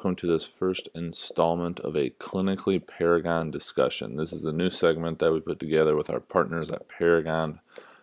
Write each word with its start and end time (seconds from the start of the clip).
welcome 0.00 0.16
to 0.16 0.26
this 0.26 0.46
first 0.46 0.88
installment 0.94 1.78
of 1.80 1.94
a 1.94 2.08
Clinically 2.08 2.80
Paragon 2.86 3.50
discussion. 3.50 4.16
This 4.16 4.32
is 4.32 4.46
a 4.46 4.52
new 4.52 4.70
segment 4.70 5.18
that 5.18 5.30
we 5.30 5.40
put 5.40 5.60
together 5.60 5.94
with 5.94 6.08
our 6.08 6.20
partners 6.20 6.70
at 6.70 6.88
Paragon 6.88 7.60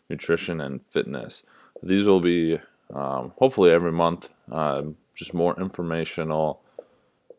Nutrition 0.07 0.61
and 0.61 0.85
Fitness. 0.89 1.41
These 1.81 2.05
will 2.05 2.19
be 2.19 2.59
um, 2.93 3.33
hopefully 3.39 3.71
every 3.71 3.91
month, 3.91 4.29
uh, 4.51 4.83
just 5.15 5.33
more 5.33 5.59
informational 5.59 6.61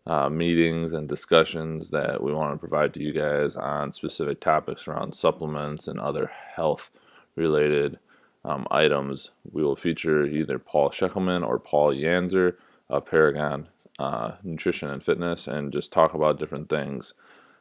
uh, 0.09 0.29
meetings 0.29 0.93
and 0.93 1.09
discussions 1.09 1.91
that 1.91 2.21
we 2.21 2.33
want 2.33 2.53
to 2.53 2.59
provide 2.59 2.93
to 2.95 3.01
you 3.01 3.13
guys 3.13 3.55
on 3.55 3.93
specific 3.93 4.41
topics 4.41 4.89
around 4.89 5.15
supplements 5.15 5.87
and 5.87 6.01
other 6.01 6.33
health 6.57 6.91
related 7.37 7.97
um, 8.45 8.67
items. 8.73 9.31
We 9.53 9.63
will 9.63 9.77
feature 9.77 10.27
either 10.27 10.59
Paul 10.59 10.91
Scheckelman 10.91 11.47
or 11.47 11.61
Paul 11.61 11.95
Yanzer 11.95 12.57
of 12.91 13.07
Paragon 13.07 13.69
uh, 13.99 14.33
Nutrition 14.43 14.91
and 14.91 15.03
Fitness 15.03 15.47
and 15.47 15.73
just 15.73 15.93
talk 15.93 16.15
about 16.15 16.39
different 16.39 16.69
things. 16.69 17.15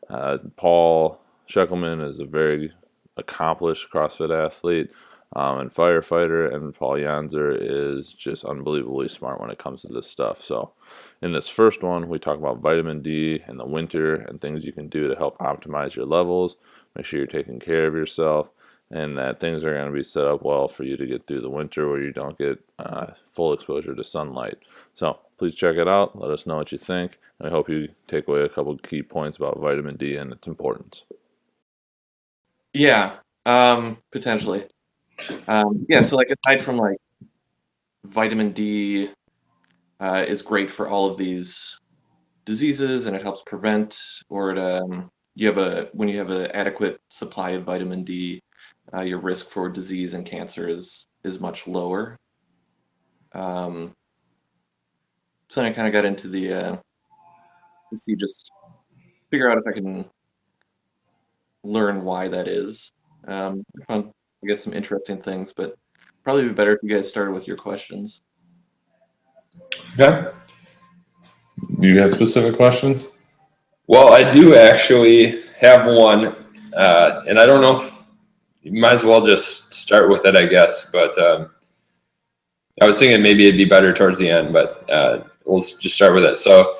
Uh, 0.09 0.37
Paul 0.55 1.19
Scheckelman 1.47 2.05
is 2.05 2.19
a 2.19 2.25
very 2.25 2.71
accomplished 3.17 3.89
CrossFit 3.91 4.45
athlete 4.45 4.91
um, 5.35 5.59
and 5.59 5.71
firefighter, 5.71 6.53
and 6.53 6.73
Paul 6.73 6.93
Yanzer 6.93 7.55
is 7.59 8.13
just 8.13 8.45
unbelievably 8.45 9.09
smart 9.09 9.41
when 9.41 9.49
it 9.49 9.57
comes 9.57 9.81
to 9.81 9.89
this 9.89 10.09
stuff. 10.09 10.41
So, 10.41 10.71
in 11.21 11.33
this 11.33 11.49
first 11.49 11.83
one, 11.83 12.07
we 12.07 12.17
talk 12.17 12.37
about 12.37 12.59
vitamin 12.59 13.01
D 13.01 13.43
in 13.47 13.57
the 13.57 13.65
winter 13.65 14.15
and 14.15 14.39
things 14.39 14.65
you 14.65 14.71
can 14.71 14.87
do 14.87 15.09
to 15.09 15.15
help 15.15 15.37
optimize 15.39 15.95
your 15.95 16.05
levels. 16.05 16.57
Make 16.95 17.05
sure 17.05 17.17
you're 17.19 17.27
taking 17.27 17.59
care 17.59 17.87
of 17.87 17.93
yourself 17.93 18.51
and 18.89 19.17
that 19.17 19.39
things 19.39 19.63
are 19.63 19.73
going 19.73 19.87
to 19.87 19.91
be 19.91 20.03
set 20.03 20.25
up 20.25 20.43
well 20.43 20.67
for 20.67 20.83
you 20.83 20.95
to 20.95 21.05
get 21.05 21.23
through 21.27 21.41
the 21.41 21.49
winter 21.49 21.89
where 21.89 22.01
you 22.01 22.13
don't 22.13 22.37
get 22.37 22.59
uh, 22.79 23.07
full 23.25 23.51
exposure 23.51 23.93
to 23.93 24.03
sunlight. 24.03 24.55
So 24.93 25.19
please 25.37 25.55
check 25.55 25.77
it 25.77 25.87
out. 25.87 26.17
Let 26.17 26.31
us 26.31 26.45
know 26.45 26.57
what 26.57 26.71
you 26.71 26.77
think. 26.77 27.17
I 27.41 27.49
hope 27.49 27.69
you 27.69 27.87
take 28.07 28.27
away 28.27 28.41
a 28.41 28.49
couple 28.49 28.75
key 28.77 29.03
points 29.03 29.37
about 29.37 29.59
vitamin 29.59 29.95
D 29.95 30.15
and 30.15 30.31
its 30.31 30.47
importance. 30.47 31.05
Yeah, 32.73 33.17
um, 33.45 33.97
potentially. 34.11 34.65
Um, 35.47 35.85
yeah, 35.89 36.01
so 36.01 36.15
like 36.15 36.29
aside 36.29 36.61
from 36.61 36.77
like 36.77 36.97
vitamin 38.05 38.51
D 38.51 39.09
uh, 39.99 40.23
is 40.27 40.41
great 40.41 40.69
for 40.69 40.87
all 40.89 41.09
of 41.09 41.17
these 41.17 41.79
diseases 42.45 43.07
and 43.07 43.15
it 43.15 43.21
helps 43.21 43.41
prevent 43.45 43.99
or 44.29 44.51
it, 44.51 44.57
um, 44.57 45.09
you 45.35 45.47
have 45.47 45.57
a 45.57 45.89
when 45.93 46.07
you 46.07 46.17
have 46.17 46.31
an 46.31 46.47
adequate 46.51 46.99
supply 47.09 47.51
of 47.51 47.63
vitamin 47.63 48.03
D, 48.03 48.41
uh, 48.93 49.01
your 49.01 49.19
risk 49.19 49.49
for 49.49 49.69
disease 49.69 50.13
and 50.13 50.25
cancer 50.25 50.67
is 50.67 51.07
is 51.23 51.39
much 51.39 51.67
lower. 51.67 52.17
Um, 53.33 53.93
so 55.57 55.63
then 55.63 55.71
I 55.71 55.73
kind 55.73 55.87
of 55.87 55.93
got 55.93 56.05
into 56.05 56.27
the 56.27 56.53
uh, 56.53 56.75
let's 57.91 58.03
see, 58.03 58.15
just 58.15 58.51
figure 59.31 59.49
out 59.49 59.57
if 59.57 59.63
I 59.67 59.71
can 59.71 60.05
learn 61.63 62.03
why 62.03 62.27
that 62.27 62.47
is. 62.47 62.91
Um, 63.27 63.65
I 63.81 63.85
found 63.85 64.11
I 64.43 64.47
guess 64.47 64.63
some 64.63 64.73
interesting 64.73 65.19
things, 65.19 65.53
but 65.57 65.75
probably 66.23 66.43
be 66.43 66.53
better 66.53 66.73
if 66.73 66.83
you 66.83 66.95
guys 66.95 67.09
started 67.09 67.31
with 67.31 67.47
your 67.47 67.57
questions. 67.57 68.21
Okay. 69.99 70.29
Do 71.79 71.87
you 71.87 71.99
have 72.01 72.11
specific 72.11 72.55
questions? 72.55 73.07
Well, 73.87 74.13
I 74.13 74.29
do 74.29 74.55
actually 74.55 75.41
have 75.59 75.87
one, 75.87 76.35
uh, 76.75 77.23
and 77.27 77.39
I 77.39 77.47
don't 77.47 77.61
know 77.61 77.81
if 77.81 78.03
you 78.61 78.79
might 78.79 78.93
as 78.93 79.03
well 79.03 79.25
just 79.25 79.73
start 79.73 80.11
with 80.11 80.23
it, 80.23 80.35
I 80.35 80.45
guess. 80.45 80.91
But 80.91 81.17
um, 81.17 81.49
I 82.79 82.85
was 82.85 82.99
thinking 82.99 83.23
maybe 83.23 83.47
it'd 83.47 83.57
be 83.57 83.65
better 83.65 83.91
towards 83.91 84.19
the 84.19 84.29
end, 84.29 84.53
but 84.53 84.87
uh, 84.87 85.23
we'll 85.47 85.61
just 85.61 85.95
start 85.95 86.13
with 86.13 86.23
it. 86.23 86.39
So 86.39 86.75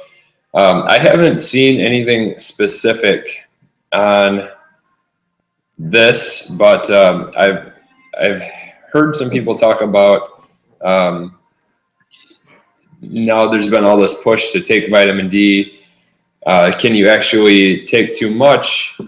um, 0.54 0.84
I 0.88 0.98
haven't 0.98 1.40
seen 1.40 1.80
anything 1.80 2.40
specific 2.40 3.48
on 3.94 4.50
this, 5.78 6.50
but 6.50 6.90
um, 6.90 7.32
I've 7.38 7.74
I've 8.20 8.42
heard 8.92 9.16
some 9.16 9.30
people 9.30 9.56
talk 9.56 9.82
about 9.82 10.44
um, 10.82 11.38
now. 13.02 13.48
There's 13.48 13.70
been 13.70 13.84
all 13.84 13.98
this 13.98 14.22
push 14.22 14.52
to 14.52 14.62
take 14.62 14.90
vitamin 14.90 15.30
D. 15.30 15.80
Uh, 16.46 16.72
can 16.78 16.96
you 16.96 17.10
actually 17.10 17.86
take 17.86 18.12
too 18.12 18.34
much 18.34 19.00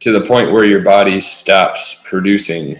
to 0.00 0.12
the 0.12 0.20
point 0.20 0.52
where 0.52 0.64
your 0.64 0.82
body 0.82 1.20
stops 1.20 2.04
producing 2.06 2.78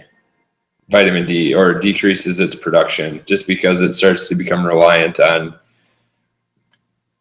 vitamin 0.89 1.25
D 1.25 1.53
or 1.53 1.73
decreases 1.73 2.39
its 2.39 2.55
production 2.55 3.21
just 3.25 3.47
because 3.47 3.81
it 3.81 3.93
starts 3.93 4.29
to 4.29 4.35
become 4.35 4.65
reliant 4.65 5.19
on 5.19 5.55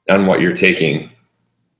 on 0.08 0.26
what 0.26 0.40
you're 0.40 0.54
taking. 0.54 1.10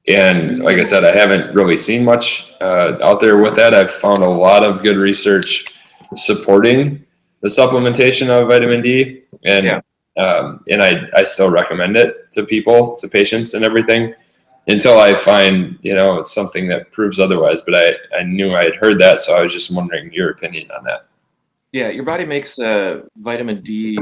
And 0.09 0.61
like 0.61 0.79
I 0.79 0.83
said, 0.83 1.05
I 1.05 1.13
haven't 1.13 1.55
really 1.55 1.77
seen 1.77 2.05
much 2.05 2.53
uh, 2.61 2.97
out 3.03 3.21
there 3.21 3.39
with 3.39 3.57
that. 3.57 3.75
I've 3.75 3.91
found 3.91 4.23
a 4.23 4.29
lot 4.29 4.65
of 4.65 4.83
good 4.83 4.97
research 4.97 5.77
supporting 6.15 7.05
the 7.41 7.49
supplementation 7.49 8.29
of 8.29 8.49
vitamin 8.49 8.83
D, 8.83 9.23
and 9.45 9.67
yeah. 9.67 9.81
um, 10.17 10.65
and 10.69 10.83
I 10.83 11.09
I 11.15 11.25
still 11.25 11.51
recommend 11.51 11.97
it 11.97 12.33
to 12.33 12.45
people, 12.45 12.97
to 12.97 13.09
patients, 13.09 13.55
and 13.55 13.65
everything 13.65 14.15
until 14.69 14.99
I 14.99 15.15
find 15.15 15.79
you 15.83 15.95
know 15.95 16.23
something 16.23 16.69
that 16.69 16.93
proves 16.93 17.19
otherwise. 17.19 17.63
But 17.63 17.75
I 17.75 18.19
I 18.19 18.23
knew 18.23 18.55
I 18.55 18.65
had 18.65 18.77
heard 18.77 18.99
that, 19.01 19.21
so 19.21 19.37
I 19.37 19.43
was 19.43 19.53
just 19.53 19.75
wondering 19.75 20.13
your 20.13 20.31
opinion 20.31 20.71
on 20.71 20.85
that. 20.85 21.07
Yeah, 21.73 21.89
your 21.89 22.05
body 22.05 22.25
makes 22.25 22.59
uh, 22.59 23.03
vitamin 23.17 23.63
D 23.63 23.99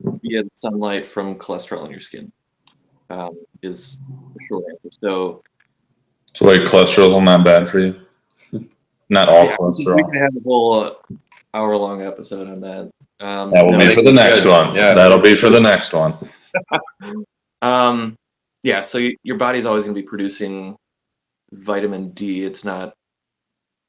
via 0.00 0.42
sunlight 0.56 1.06
from 1.06 1.36
cholesterol 1.36 1.84
in 1.84 1.90
your 1.90 2.00
skin. 2.00 2.32
Um, 3.12 3.38
is 3.62 4.00
short 4.50 4.64
answer. 4.70 4.96
So, 5.02 5.42
so 6.32 6.46
like 6.46 6.62
cholesterol 6.62 7.18
is 7.18 7.24
not 7.24 7.44
bad 7.44 7.68
for 7.68 7.78
you. 7.78 8.00
Not 9.10 9.28
all 9.28 9.44
yeah, 9.44 9.56
cholesterol. 9.56 9.96
We 9.96 10.02
can 10.04 10.22
have 10.22 10.34
a 10.34 10.40
whole 10.42 10.84
uh, 10.84 10.94
hour-long 11.52 12.00
episode 12.00 12.48
on 12.48 12.60
that. 12.60 12.90
Um, 13.20 13.50
that 13.50 13.66
will 13.66 13.72
no, 13.72 13.86
be 13.86 13.94
for 13.94 14.00
the 14.00 14.12
next 14.12 14.46
one. 14.46 14.74
Yeah, 14.74 14.94
that'll 14.94 15.18
be 15.18 15.34
for 15.34 15.50
the 15.50 15.60
next 15.60 15.92
one. 15.92 16.16
um, 17.62 18.16
yeah. 18.62 18.80
So 18.80 18.96
you, 18.96 19.14
your 19.22 19.36
body's 19.36 19.66
always 19.66 19.84
going 19.84 19.94
to 19.94 20.00
be 20.00 20.08
producing 20.08 20.76
vitamin 21.52 22.12
D. 22.12 22.46
It's 22.46 22.64
not. 22.64 22.94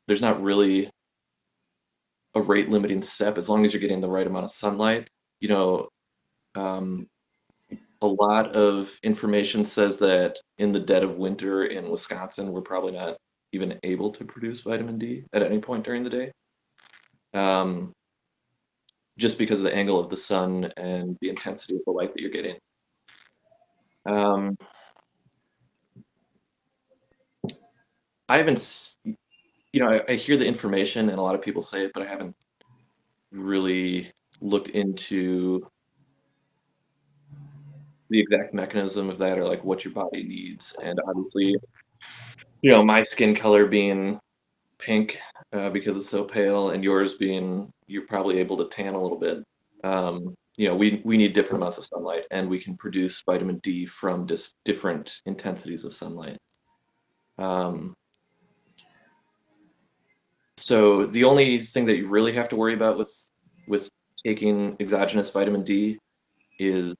There's 0.07 0.21
not 0.21 0.43
really 0.43 0.89
a 2.35 2.41
rate 2.41 2.67
limiting 2.67 3.01
step 3.01 3.37
as 3.37 3.47
long 3.47 3.63
as 3.63 3.71
you're 3.71 3.79
getting 3.79 4.01
the 4.01 4.09
right 4.09 4.27
amount 4.27 4.43
of 4.43 4.51
sunlight. 4.51 5.07
You 5.39 5.47
know, 5.47 5.87
um, 6.55 7.07
a 8.03 8.07
lot 8.07 8.53
of 8.53 8.99
information 9.01 9.63
says 9.63 9.97
that 9.99 10.37
in 10.57 10.73
the 10.73 10.79
dead 10.79 11.03
of 11.03 11.15
winter 11.15 11.63
in 11.63 11.89
Wisconsin, 11.89 12.51
we're 12.51 12.59
probably 12.61 12.91
not 12.91 13.15
even 13.53 13.79
able 13.83 14.11
to 14.11 14.25
produce 14.25 14.59
vitamin 14.61 14.99
D 14.99 15.23
at 15.31 15.41
any 15.41 15.59
point 15.59 15.85
during 15.85 16.03
the 16.03 16.09
day. 16.09 16.31
Um, 17.33 17.93
just 19.17 19.37
because 19.37 19.59
of 19.59 19.63
the 19.63 19.75
angle 19.75 19.99
of 19.99 20.09
the 20.09 20.17
sun 20.17 20.69
and 20.75 21.17
the 21.21 21.29
intensity 21.29 21.75
of 21.75 21.81
the 21.85 21.91
light 21.91 22.13
that 22.13 22.19
you're 22.19 22.29
getting. 22.29 22.57
Um, 24.05 24.57
I 28.27 28.37
haven't, 28.37 28.97
you 29.71 29.79
know, 29.79 29.89
I, 29.89 30.11
I 30.11 30.15
hear 30.15 30.35
the 30.35 30.45
information 30.45 31.09
and 31.09 31.17
a 31.17 31.21
lot 31.21 31.35
of 31.35 31.41
people 31.41 31.61
say 31.61 31.85
it, 31.85 31.91
but 31.93 32.03
I 32.03 32.07
haven't 32.07 32.35
really 33.31 34.11
looked 34.41 34.67
into 34.69 35.67
the 38.13 38.19
exact 38.19 38.53
mechanism 38.53 39.09
of 39.09 39.17
that 39.17 39.39
or 39.39 39.45
like 39.45 39.63
what 39.63 39.83
your 39.83 39.93
body 39.93 40.23
needs. 40.23 40.75
And 40.83 40.99
obviously, 41.07 41.57
you 42.61 42.71
know, 42.71 42.83
my 42.83 43.03
skin 43.03 43.35
color 43.35 43.65
being 43.65 44.19
pink 44.77 45.17
uh, 45.51 45.71
because 45.71 45.97
it's 45.97 46.09
so 46.09 46.23
pale, 46.23 46.69
and 46.69 46.83
yours 46.83 47.15
being 47.15 47.73
you're 47.87 48.05
probably 48.05 48.37
able 48.37 48.57
to 48.57 48.69
tan 48.69 48.93
a 48.93 49.01
little 49.01 49.17
bit. 49.17 49.43
Um, 49.83 50.35
you 50.57 50.67
know, 50.67 50.75
we 50.75 51.01
we 51.03 51.17
need 51.17 51.33
different 51.33 51.63
amounts 51.63 51.79
of 51.79 51.85
sunlight, 51.85 52.25
and 52.29 52.49
we 52.49 52.59
can 52.59 52.77
produce 52.77 53.23
vitamin 53.25 53.59
D 53.63 53.87
from 53.87 54.27
just 54.27 54.55
different 54.63 55.21
intensities 55.25 55.83
of 55.83 55.95
sunlight. 55.95 56.37
Um, 57.39 57.95
so 60.55 61.07
the 61.07 61.23
only 61.23 61.57
thing 61.57 61.87
that 61.87 61.97
you 61.97 62.07
really 62.07 62.33
have 62.33 62.49
to 62.49 62.55
worry 62.55 62.75
about 62.75 62.99
with 62.99 63.11
with 63.67 63.89
taking 64.23 64.77
exogenous 64.79 65.31
vitamin 65.31 65.63
D 65.63 65.97
is 66.59 66.95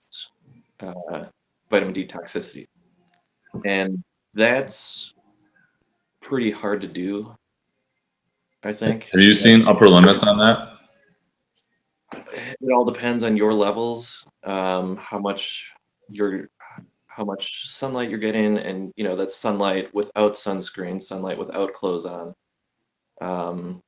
uh, 0.83 1.25
vitamin 1.69 1.93
D 1.93 2.05
toxicity. 2.05 2.67
And 3.65 4.03
that's 4.33 5.13
pretty 6.21 6.51
hard 6.51 6.81
to 6.81 6.87
do, 6.87 7.35
I 8.63 8.73
think. 8.73 9.09
Have 9.11 9.21
you 9.21 9.33
seen 9.33 9.67
upper 9.67 9.89
limits 9.89 10.23
on 10.23 10.37
that? 10.39 10.69
It 12.33 12.71
all 12.71 12.85
depends 12.85 13.23
on 13.23 13.37
your 13.37 13.53
levels, 13.53 14.25
um, 14.43 14.97
how 14.97 15.19
much 15.19 15.71
you're 16.09 16.49
how 17.07 17.23
much 17.23 17.69
sunlight 17.69 18.09
you're 18.09 18.17
getting 18.17 18.57
and 18.57 18.91
you 18.95 19.03
know 19.03 19.15
that's 19.15 19.35
sunlight 19.35 19.93
without 19.93 20.33
sunscreen 20.33 21.01
sunlight 21.01 21.37
without 21.37 21.73
clothes 21.73 22.07
on 22.07 22.33
um, 23.21 23.81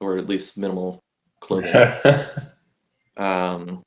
or 0.00 0.16
at 0.16 0.26
least 0.26 0.56
minimal 0.56 1.02
clothing 1.40 1.70
um, 3.18 3.82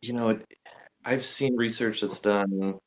you 0.00 0.12
know, 0.12 0.38
I've 1.04 1.24
seen 1.24 1.56
research 1.56 2.00
that's 2.00 2.20
done 2.20 2.78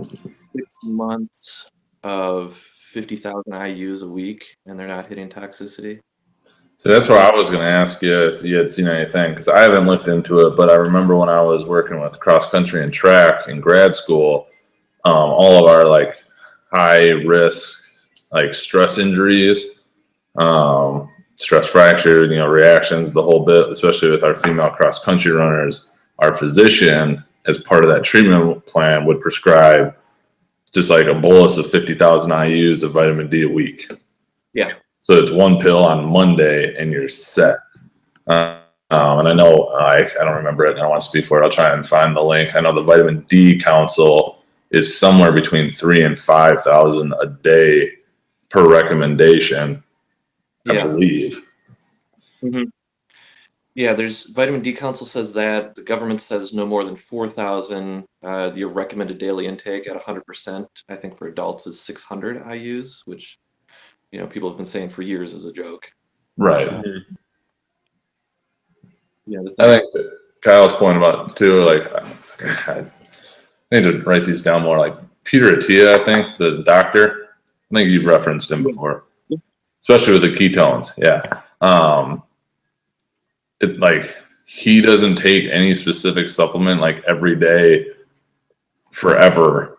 six 0.00 0.76
months 0.82 1.68
of 2.02 2.56
50,000 2.56 3.52
IUs 3.52 4.02
a 4.02 4.08
week 4.08 4.56
and 4.66 4.78
they're 4.78 4.88
not 4.88 5.08
hitting 5.08 5.28
toxicity. 5.28 6.00
So 6.76 6.90
that's 6.90 7.08
where 7.08 7.18
I 7.18 7.34
was 7.34 7.48
going 7.48 7.60
to 7.60 7.66
ask 7.66 8.02
you 8.02 8.28
if 8.28 8.42
you 8.42 8.56
had 8.56 8.70
seen 8.70 8.88
anything 8.88 9.32
because 9.32 9.48
I 9.48 9.60
haven't 9.60 9.86
looked 9.86 10.08
into 10.08 10.46
it, 10.46 10.56
but 10.56 10.70
I 10.70 10.74
remember 10.74 11.16
when 11.16 11.28
I 11.28 11.40
was 11.40 11.64
working 11.64 12.00
with 12.00 12.20
cross 12.20 12.50
country 12.50 12.82
and 12.82 12.92
track 12.92 13.48
in 13.48 13.60
grad 13.60 13.94
school, 13.94 14.48
um, 15.04 15.14
all 15.14 15.64
of 15.64 15.70
our 15.70 15.86
like 15.86 16.12
high 16.72 17.08
risk, 17.08 17.90
like 18.32 18.52
stress 18.52 18.98
injuries, 18.98 19.84
um, 20.36 21.10
stress 21.36 21.68
fractures, 21.68 22.28
you 22.28 22.36
know, 22.36 22.48
reactions, 22.48 23.12
the 23.12 23.22
whole 23.22 23.44
bit, 23.44 23.68
especially 23.70 24.10
with 24.10 24.24
our 24.24 24.34
female 24.34 24.70
cross 24.70 25.02
country 25.02 25.32
runners, 25.32 25.93
our 26.18 26.34
physician, 26.34 27.24
as 27.46 27.58
part 27.58 27.84
of 27.84 27.90
that 27.90 28.04
treatment 28.04 28.64
plan, 28.66 29.04
would 29.04 29.20
prescribe 29.20 29.96
just 30.72 30.90
like 30.90 31.06
a 31.06 31.14
bolus 31.14 31.56
of 31.56 31.70
50,000 31.70 32.30
IUs 32.30 32.82
of 32.82 32.92
vitamin 32.92 33.28
D 33.28 33.42
a 33.42 33.48
week. 33.48 33.90
Yeah. 34.52 34.72
So 35.00 35.14
it's 35.14 35.30
one 35.30 35.58
pill 35.58 35.84
on 35.84 36.04
Monday 36.06 36.74
and 36.76 36.90
you're 36.90 37.08
set. 37.08 37.58
Uh, 38.26 38.60
um, 38.90 39.18
and 39.20 39.28
I 39.28 39.32
know 39.32 39.68
I, 39.78 39.96
I 39.98 40.24
don't 40.24 40.36
remember 40.36 40.64
it. 40.66 40.76
I 40.76 40.80
don't 40.80 40.90
want 40.90 41.02
to 41.02 41.08
speak 41.08 41.24
for 41.24 41.40
it. 41.40 41.44
I'll 41.44 41.50
try 41.50 41.72
and 41.72 41.86
find 41.86 42.16
the 42.16 42.22
link. 42.22 42.54
I 42.54 42.60
know 42.60 42.72
the 42.74 42.82
Vitamin 42.82 43.20
D 43.28 43.58
Council 43.58 44.38
is 44.70 44.96
somewhere 44.98 45.32
between 45.32 45.70
three 45.70 46.04
and 46.04 46.18
five 46.18 46.60
thousand 46.62 47.14
a 47.20 47.26
day 47.26 47.90
per 48.50 48.68
recommendation. 48.68 49.82
I 50.68 50.72
Yeah. 50.72 50.86
believe. 50.86 51.44
Yeah, 53.74 53.94
there's 53.94 54.26
vitamin 54.26 54.62
D 54.62 54.72
council 54.72 55.06
says 55.06 55.32
that 55.34 55.74
the 55.74 55.82
government 55.82 56.20
says 56.20 56.54
no 56.54 56.64
more 56.64 56.84
than 56.84 56.94
4,000. 56.94 58.04
Uh, 58.22 58.52
your 58.54 58.68
recommended 58.68 59.18
daily 59.18 59.46
intake 59.46 59.88
at 59.88 60.00
100%, 60.00 60.66
I 60.88 60.94
think 60.94 61.18
for 61.18 61.26
adults 61.26 61.66
is 61.66 61.80
600 61.80 62.44
IUs, 62.44 63.04
which 63.04 63.38
you 64.12 64.20
know 64.20 64.28
people 64.28 64.48
have 64.48 64.56
been 64.56 64.66
saying 64.66 64.90
for 64.90 65.02
years 65.02 65.34
is 65.34 65.44
a 65.44 65.52
joke. 65.52 65.90
Right. 66.36 66.70
You 69.26 69.38
know, 69.38 69.44
this 69.44 69.58
I 69.58 69.66
think 69.66 69.92
Kyle's 70.42 70.72
point 70.72 70.98
about 70.98 71.36
too, 71.36 71.64
like 71.64 71.92
I 72.68 72.86
need 73.72 73.82
to 73.82 74.02
write 74.02 74.24
these 74.24 74.42
down 74.42 74.62
more. 74.62 74.78
Like 74.78 74.96
Peter 75.24 75.56
Attia, 75.56 75.98
I 76.00 76.04
think 76.04 76.36
the 76.36 76.62
doctor. 76.64 77.28
I 77.72 77.78
think 77.78 77.90
you've 77.90 78.04
referenced 78.04 78.52
him 78.52 78.62
before, 78.62 79.04
especially 79.80 80.12
with 80.12 80.22
the 80.22 80.28
ketones. 80.28 80.92
Yeah. 80.96 81.40
Um, 81.60 82.22
it 83.60 83.78
like 83.78 84.16
he 84.46 84.80
doesn't 84.80 85.16
take 85.16 85.48
any 85.50 85.74
specific 85.74 86.28
supplement 86.28 86.80
like 86.80 87.02
every 87.04 87.36
day 87.36 87.86
forever 88.90 89.78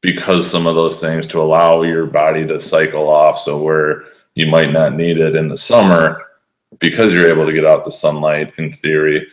because 0.00 0.50
some 0.50 0.66
of 0.66 0.74
those 0.74 1.00
things 1.00 1.26
to 1.26 1.40
allow 1.40 1.82
your 1.82 2.06
body 2.06 2.46
to 2.46 2.60
cycle 2.60 3.08
off. 3.08 3.38
So 3.38 3.62
where 3.62 4.04
you 4.34 4.46
might 4.46 4.72
not 4.72 4.94
need 4.94 5.18
it 5.18 5.36
in 5.36 5.48
the 5.48 5.56
summer 5.56 6.24
because 6.78 7.12
you're 7.12 7.30
able 7.30 7.46
to 7.46 7.52
get 7.52 7.66
out 7.66 7.82
to 7.84 7.92
sunlight 7.92 8.52
in 8.58 8.72
theory 8.72 9.26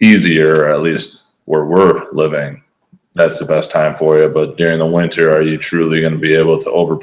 easier, 0.00 0.70
at 0.70 0.82
least 0.82 1.26
where 1.44 1.64
we're 1.64 2.10
living. 2.12 2.62
That's 3.14 3.38
the 3.38 3.46
best 3.46 3.70
time 3.70 3.94
for 3.94 4.18
you. 4.18 4.28
But 4.28 4.56
during 4.56 4.78
the 4.78 4.86
winter, 4.86 5.30
are 5.34 5.42
you 5.42 5.58
truly 5.58 6.00
going 6.00 6.12
to 6.12 6.18
be 6.18 6.34
able 6.34 6.58
to 6.60 6.70
over 6.70 6.98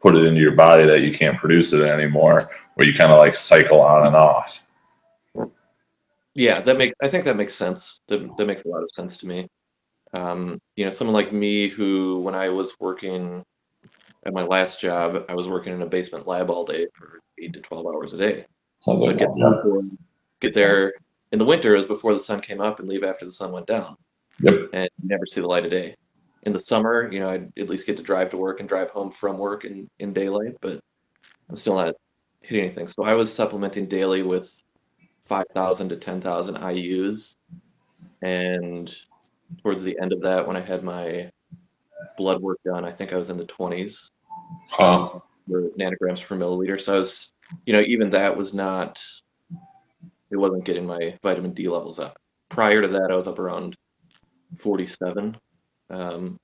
put 0.00 0.14
it 0.14 0.24
into 0.24 0.40
your 0.40 0.52
body 0.52 0.86
that 0.86 1.00
you 1.00 1.12
can't 1.12 1.38
produce 1.38 1.72
it 1.72 1.82
anymore, 1.82 2.48
where 2.74 2.86
you 2.86 2.94
kind 2.94 3.12
of 3.12 3.18
like 3.18 3.34
cycle 3.34 3.80
on 3.80 4.06
and 4.06 4.16
off? 4.16 4.65
Yeah, 6.36 6.60
that 6.60 6.76
makes 6.76 6.94
I 7.02 7.08
think 7.08 7.24
that 7.24 7.36
makes 7.36 7.54
sense. 7.54 8.00
That, 8.08 8.28
that 8.36 8.46
makes 8.46 8.64
a 8.64 8.68
lot 8.68 8.82
of 8.82 8.90
sense 8.94 9.16
to 9.18 9.26
me. 9.26 9.48
Um, 10.18 10.58
you 10.76 10.84
know, 10.84 10.90
someone 10.90 11.14
like 11.14 11.32
me 11.32 11.68
who, 11.68 12.20
when 12.20 12.34
I 12.34 12.50
was 12.50 12.76
working 12.78 13.42
at 14.24 14.34
my 14.34 14.42
last 14.42 14.80
job, 14.80 15.24
I 15.30 15.34
was 15.34 15.48
working 15.48 15.72
in 15.72 15.80
a 15.80 15.86
basement 15.86 16.26
lab 16.26 16.50
all 16.50 16.66
day 16.66 16.86
for 16.94 17.20
eight 17.40 17.54
to 17.54 17.60
twelve 17.60 17.86
hours 17.86 18.12
a 18.12 18.18
day. 18.18 18.44
Sounds 18.78 19.00
So 19.00 19.06
like 19.06 19.18
get 19.18 19.30
there, 19.34 19.82
get 20.40 20.54
there 20.54 20.92
in 21.32 21.38
the 21.38 21.44
winter 21.46 21.74
is 21.74 21.86
before 21.86 22.12
the 22.12 22.20
sun 22.20 22.40
came 22.42 22.60
up 22.60 22.80
and 22.80 22.88
leave 22.88 23.02
after 23.02 23.24
the 23.24 23.32
sun 23.32 23.50
went 23.50 23.66
down. 23.66 23.96
Yep. 24.40 24.54
And 24.74 24.90
never 25.02 25.24
see 25.26 25.40
the 25.40 25.46
light 25.46 25.64
of 25.64 25.70
day. 25.70 25.96
In 26.42 26.52
the 26.52 26.60
summer, 26.60 27.10
you 27.10 27.18
know, 27.18 27.30
I'd 27.30 27.50
at 27.58 27.70
least 27.70 27.86
get 27.86 27.96
to 27.96 28.02
drive 28.02 28.30
to 28.30 28.36
work 28.36 28.60
and 28.60 28.68
drive 28.68 28.90
home 28.90 29.10
from 29.10 29.38
work 29.38 29.64
in, 29.64 29.88
in 29.98 30.12
daylight, 30.12 30.58
but 30.60 30.80
I'm 31.48 31.56
still 31.56 31.76
not 31.76 31.94
hitting 32.42 32.66
anything. 32.66 32.88
So 32.88 33.04
I 33.04 33.14
was 33.14 33.32
supplementing 33.32 33.88
daily 33.88 34.22
with 34.22 34.62
5,000 35.26 35.90
to 35.90 35.96
10,000 35.96 36.56
IUs. 36.56 37.36
And 38.22 38.94
towards 39.62 39.82
the 39.84 39.98
end 40.00 40.12
of 40.12 40.22
that, 40.22 40.46
when 40.46 40.56
I 40.56 40.60
had 40.60 40.82
my 40.82 41.30
blood 42.18 42.40
work 42.42 42.58
done, 42.64 42.84
I 42.84 42.92
think 42.92 43.12
I 43.12 43.16
was 43.16 43.30
in 43.30 43.38
the 43.38 43.46
20s 43.46 44.10
Um, 44.78 45.22
the 45.48 45.72
nanograms 45.78 46.24
per 46.24 46.36
milliliter. 46.36 46.80
So 46.80 46.96
I 46.96 46.98
was, 46.98 47.32
you 47.66 47.72
know, 47.72 47.82
even 47.82 48.10
that 48.10 48.36
was 48.36 48.54
not, 48.54 49.00
it 50.30 50.36
wasn't 50.36 50.64
getting 50.64 50.86
my 50.86 51.16
vitamin 51.22 51.52
D 51.54 51.68
levels 51.68 51.98
up. 51.98 52.18
Prior 52.48 52.82
to 52.82 52.88
that, 52.88 53.10
I 53.10 53.16
was 53.16 53.28
up 53.28 53.38
around 53.38 53.76
47. 54.58 55.36
Um, 55.90 56.38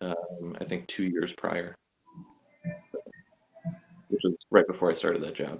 um, 0.00 0.56
I 0.60 0.64
think 0.64 0.88
two 0.88 1.04
years 1.04 1.32
prior, 1.34 1.74
which 4.08 4.22
was 4.24 4.34
right 4.50 4.66
before 4.66 4.90
I 4.90 4.94
started 4.94 5.22
that 5.22 5.34
job. 5.34 5.58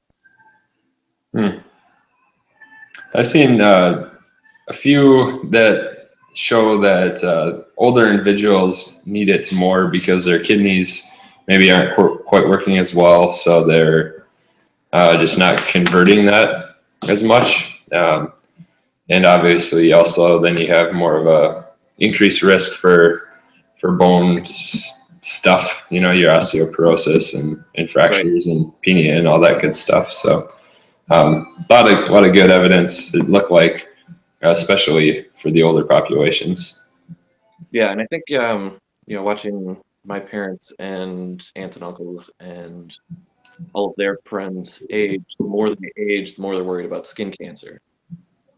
I've 3.14 3.28
seen 3.28 3.60
uh, 3.60 4.10
a 4.68 4.72
few 4.72 5.48
that 5.50 6.10
show 6.34 6.80
that 6.80 7.22
uh, 7.24 7.62
older 7.76 8.08
individuals 8.08 9.00
need 9.04 9.28
it 9.28 9.52
more 9.52 9.88
because 9.88 10.24
their 10.24 10.38
kidneys 10.40 11.18
maybe 11.48 11.70
aren't 11.70 11.94
qu- 11.96 12.18
quite 12.18 12.48
working 12.48 12.78
as 12.78 12.94
well, 12.94 13.28
so 13.28 13.64
they're 13.64 14.26
uh, 14.92 15.16
just 15.18 15.38
not 15.38 15.58
converting 15.58 16.24
that 16.26 16.76
as 17.08 17.22
much. 17.24 17.82
Um, 17.92 18.32
and 19.08 19.26
obviously, 19.26 19.92
also 19.92 20.40
then 20.40 20.56
you 20.56 20.68
have 20.68 20.92
more 20.92 21.16
of 21.16 21.26
a 21.26 21.70
increased 21.98 22.42
risk 22.42 22.78
for 22.78 23.28
for 23.80 23.92
bone 23.92 24.44
stuff. 24.44 25.82
You 25.90 26.00
know, 26.00 26.12
your 26.12 26.34
osteoporosis 26.36 27.38
and, 27.38 27.64
and 27.76 27.90
fractures 27.90 28.46
and 28.46 28.72
penia 28.86 29.18
and 29.18 29.26
all 29.26 29.40
that 29.40 29.60
good 29.60 29.74
stuff. 29.74 30.12
So. 30.12 30.52
Um, 31.10 31.66
a 31.68 31.72
lot 31.72 31.90
of 31.90 31.98
a 32.08 32.12
lot 32.12 32.24
of 32.24 32.34
good 32.34 32.50
evidence. 32.50 33.14
It 33.14 33.28
looked 33.28 33.50
like, 33.50 33.88
especially 34.42 35.26
for 35.34 35.50
the 35.50 35.62
older 35.62 35.84
populations. 35.84 36.88
Yeah, 37.72 37.90
and 37.90 38.00
I 38.00 38.06
think 38.06 38.24
um, 38.38 38.78
you 39.06 39.16
know, 39.16 39.22
watching 39.22 39.76
my 40.04 40.20
parents 40.20 40.72
and 40.78 41.44
aunts 41.56 41.76
and 41.76 41.84
uncles 41.84 42.30
and 42.40 42.96
all 43.72 43.90
of 43.90 43.94
their 43.96 44.18
friends 44.24 44.86
age, 44.90 45.22
the 45.38 45.44
more 45.44 45.74
they 45.74 45.92
age, 45.96 46.36
the 46.36 46.42
more 46.42 46.54
they're 46.54 46.64
worried 46.64 46.86
about 46.86 47.06
skin 47.06 47.32
cancer. 47.32 47.80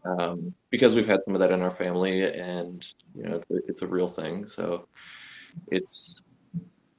Um, 0.05 0.53
because 0.69 0.95
we've 0.95 1.07
had 1.07 1.23
some 1.23 1.33
of 1.33 1.39
that 1.39 1.51
in 1.51 1.61
our 1.61 1.71
family, 1.71 2.23
and 2.23 2.85
you 3.15 3.23
know, 3.23 3.41
it's 3.49 3.81
a, 3.81 3.87
real 3.87 4.09
thing. 4.09 4.45
So 4.45 4.87
it's 5.67 6.21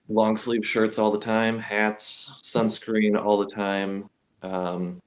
long 0.08 0.36
sleeve 0.36 0.66
shirts 0.66 0.98
all 0.98 1.10
the 1.10 1.18
time, 1.18 1.58
hats, 1.58 2.32
sunscreen 2.42 3.22
all 3.22 3.38
the 3.38 3.54
time. 3.54 4.08
Um, 4.42 5.02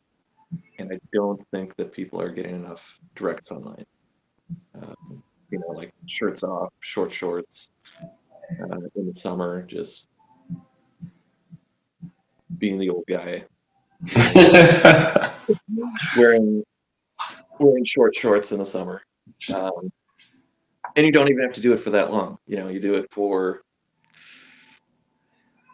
and 0.77 0.91
I 0.93 0.99
don't 1.13 1.43
think 1.47 1.75
that 1.77 1.91
people 1.91 2.21
are 2.21 2.31
getting 2.31 2.55
enough 2.55 2.99
direct 3.15 3.47
sunlight. 3.47 3.87
Um, 4.75 5.23
you 5.49 5.59
know, 5.59 5.69
like 5.69 5.93
shirts 6.07 6.43
off, 6.43 6.73
short 6.79 7.13
shorts 7.13 7.71
uh, 8.59 8.79
in 8.95 9.07
the 9.07 9.13
summer, 9.13 9.63
just 9.63 10.09
being 12.57 12.77
the 12.77 12.89
old 12.89 13.03
guy 13.07 13.43
wearing 16.17 16.63
wearing 17.59 17.85
short 17.85 18.15
shorts 18.15 18.51
in 18.51 18.59
the 18.59 18.65
summer. 18.65 19.01
Um, 19.53 19.91
and 20.95 21.05
you 21.05 21.11
don't 21.11 21.29
even 21.29 21.43
have 21.43 21.53
to 21.53 21.61
do 21.61 21.73
it 21.73 21.79
for 21.79 21.91
that 21.91 22.11
long. 22.11 22.37
You 22.47 22.57
know, 22.57 22.67
you 22.69 22.79
do 22.79 22.95
it 22.95 23.07
for 23.11 23.61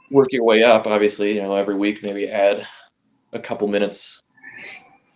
work 0.09 0.29
your 0.31 0.43
way 0.43 0.63
up. 0.63 0.87
Obviously, 0.87 1.35
you 1.35 1.41
know, 1.41 1.55
every 1.55 1.75
week 1.75 2.03
maybe 2.03 2.29
add 2.29 2.65
a 3.33 3.39
couple 3.39 3.67
minutes 3.67 4.21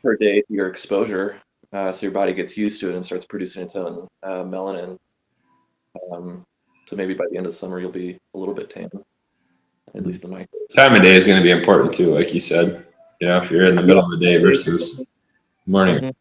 per 0.08 0.16
day 0.16 0.40
to 0.40 0.54
your 0.54 0.70
exposure, 0.70 1.42
uh, 1.74 1.92
so 1.92 2.06
your 2.06 2.14
body 2.14 2.34
gets 2.34 2.58
used 2.58 2.80
to 2.80 2.90
it 2.90 2.96
and 2.96 3.06
starts 3.06 3.26
producing 3.26 3.62
its 3.62 3.76
own 3.76 4.08
uh, 4.24 4.42
melanin. 4.44 4.98
Um, 6.14 6.46
so 6.86 6.96
maybe 6.96 7.14
by 7.14 7.26
the 7.30 7.36
end 7.36 7.46
of 7.46 7.54
summer 7.54 7.78
you'll 7.78 7.92
be 7.92 8.18
a 8.34 8.38
little 8.38 8.54
bit 8.54 8.70
tan, 8.70 8.90
at 9.94 10.06
least 10.06 10.24
in 10.24 10.30
my 10.30 10.40
case. 10.40 10.74
Time 10.74 10.96
of 10.96 11.02
day 11.02 11.18
is 11.18 11.28
going 11.28 11.40
to 11.40 11.44
be 11.44 11.52
important 11.52 11.94
too, 11.94 12.16
like 12.16 12.34
you 12.34 12.40
said. 12.40 12.86
You 13.20 13.28
know, 13.28 13.38
if 13.40 13.52
you're 13.52 13.66
in 13.66 13.76
the 13.76 13.82
middle 13.82 14.02
of 14.02 14.10
the 14.10 14.26
day 14.26 14.38
versus 14.38 15.06
morning. 15.66 16.16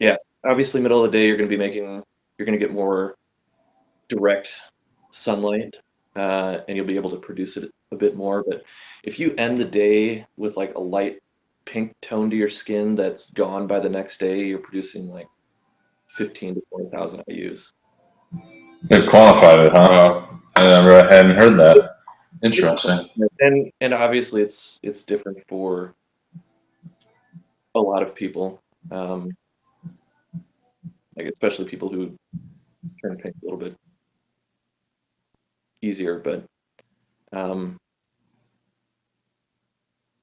Yeah, 0.00 0.16
obviously 0.44 0.80
middle 0.80 1.04
of 1.04 1.12
the 1.12 1.16
day 1.16 1.28
you're 1.28 1.36
going 1.36 1.48
to 1.48 1.56
be 1.56 1.62
making 1.62 2.02
you're 2.36 2.46
going 2.46 2.58
to 2.58 2.66
get 2.66 2.74
more 2.74 3.14
direct 4.08 4.50
sunlight 5.12 5.76
uh, 6.16 6.58
and 6.66 6.76
you'll 6.76 6.86
be 6.86 6.96
able 6.96 7.10
to 7.10 7.18
produce 7.18 7.56
it 7.56 7.70
a 7.92 7.96
bit 7.96 8.16
more 8.16 8.42
but 8.42 8.64
if 9.04 9.20
you 9.20 9.32
end 9.38 9.60
the 9.60 9.64
day 9.64 10.26
with 10.36 10.56
like 10.56 10.74
a 10.74 10.80
light 10.80 11.20
pink 11.64 11.94
tone 12.02 12.30
to 12.30 12.36
your 12.36 12.50
skin 12.50 12.94
that's 12.94 13.30
gone 13.30 13.66
by 13.66 13.80
the 13.80 13.88
next 13.88 14.18
day 14.18 14.44
you're 14.44 14.58
producing 14.58 15.10
like 15.10 15.28
fifteen 16.08 16.54
to 16.54 16.62
twenty 16.70 16.90
thousand 16.90 17.22
IU's. 17.28 17.72
They've 18.82 19.08
qualified 19.08 19.60
it, 19.60 19.72
huh? 19.72 20.26
I 20.56 20.62
never 20.62 21.08
hadn't 21.08 21.32
heard 21.32 21.58
that. 21.58 21.96
Interesting. 22.42 23.08
And 23.40 23.72
and 23.80 23.94
obviously 23.94 24.42
it's 24.42 24.78
it's 24.82 25.04
different 25.04 25.38
for 25.48 25.94
a 27.74 27.80
lot 27.80 28.02
of 28.02 28.14
people. 28.14 28.60
Um, 28.90 29.30
like 31.16 31.26
especially 31.26 31.66
people 31.66 31.88
who 31.88 32.14
turn 33.02 33.16
pink 33.16 33.34
a 33.40 33.44
little 33.44 33.58
bit 33.58 33.76
easier, 35.80 36.18
but 36.18 36.44
um, 37.32 37.76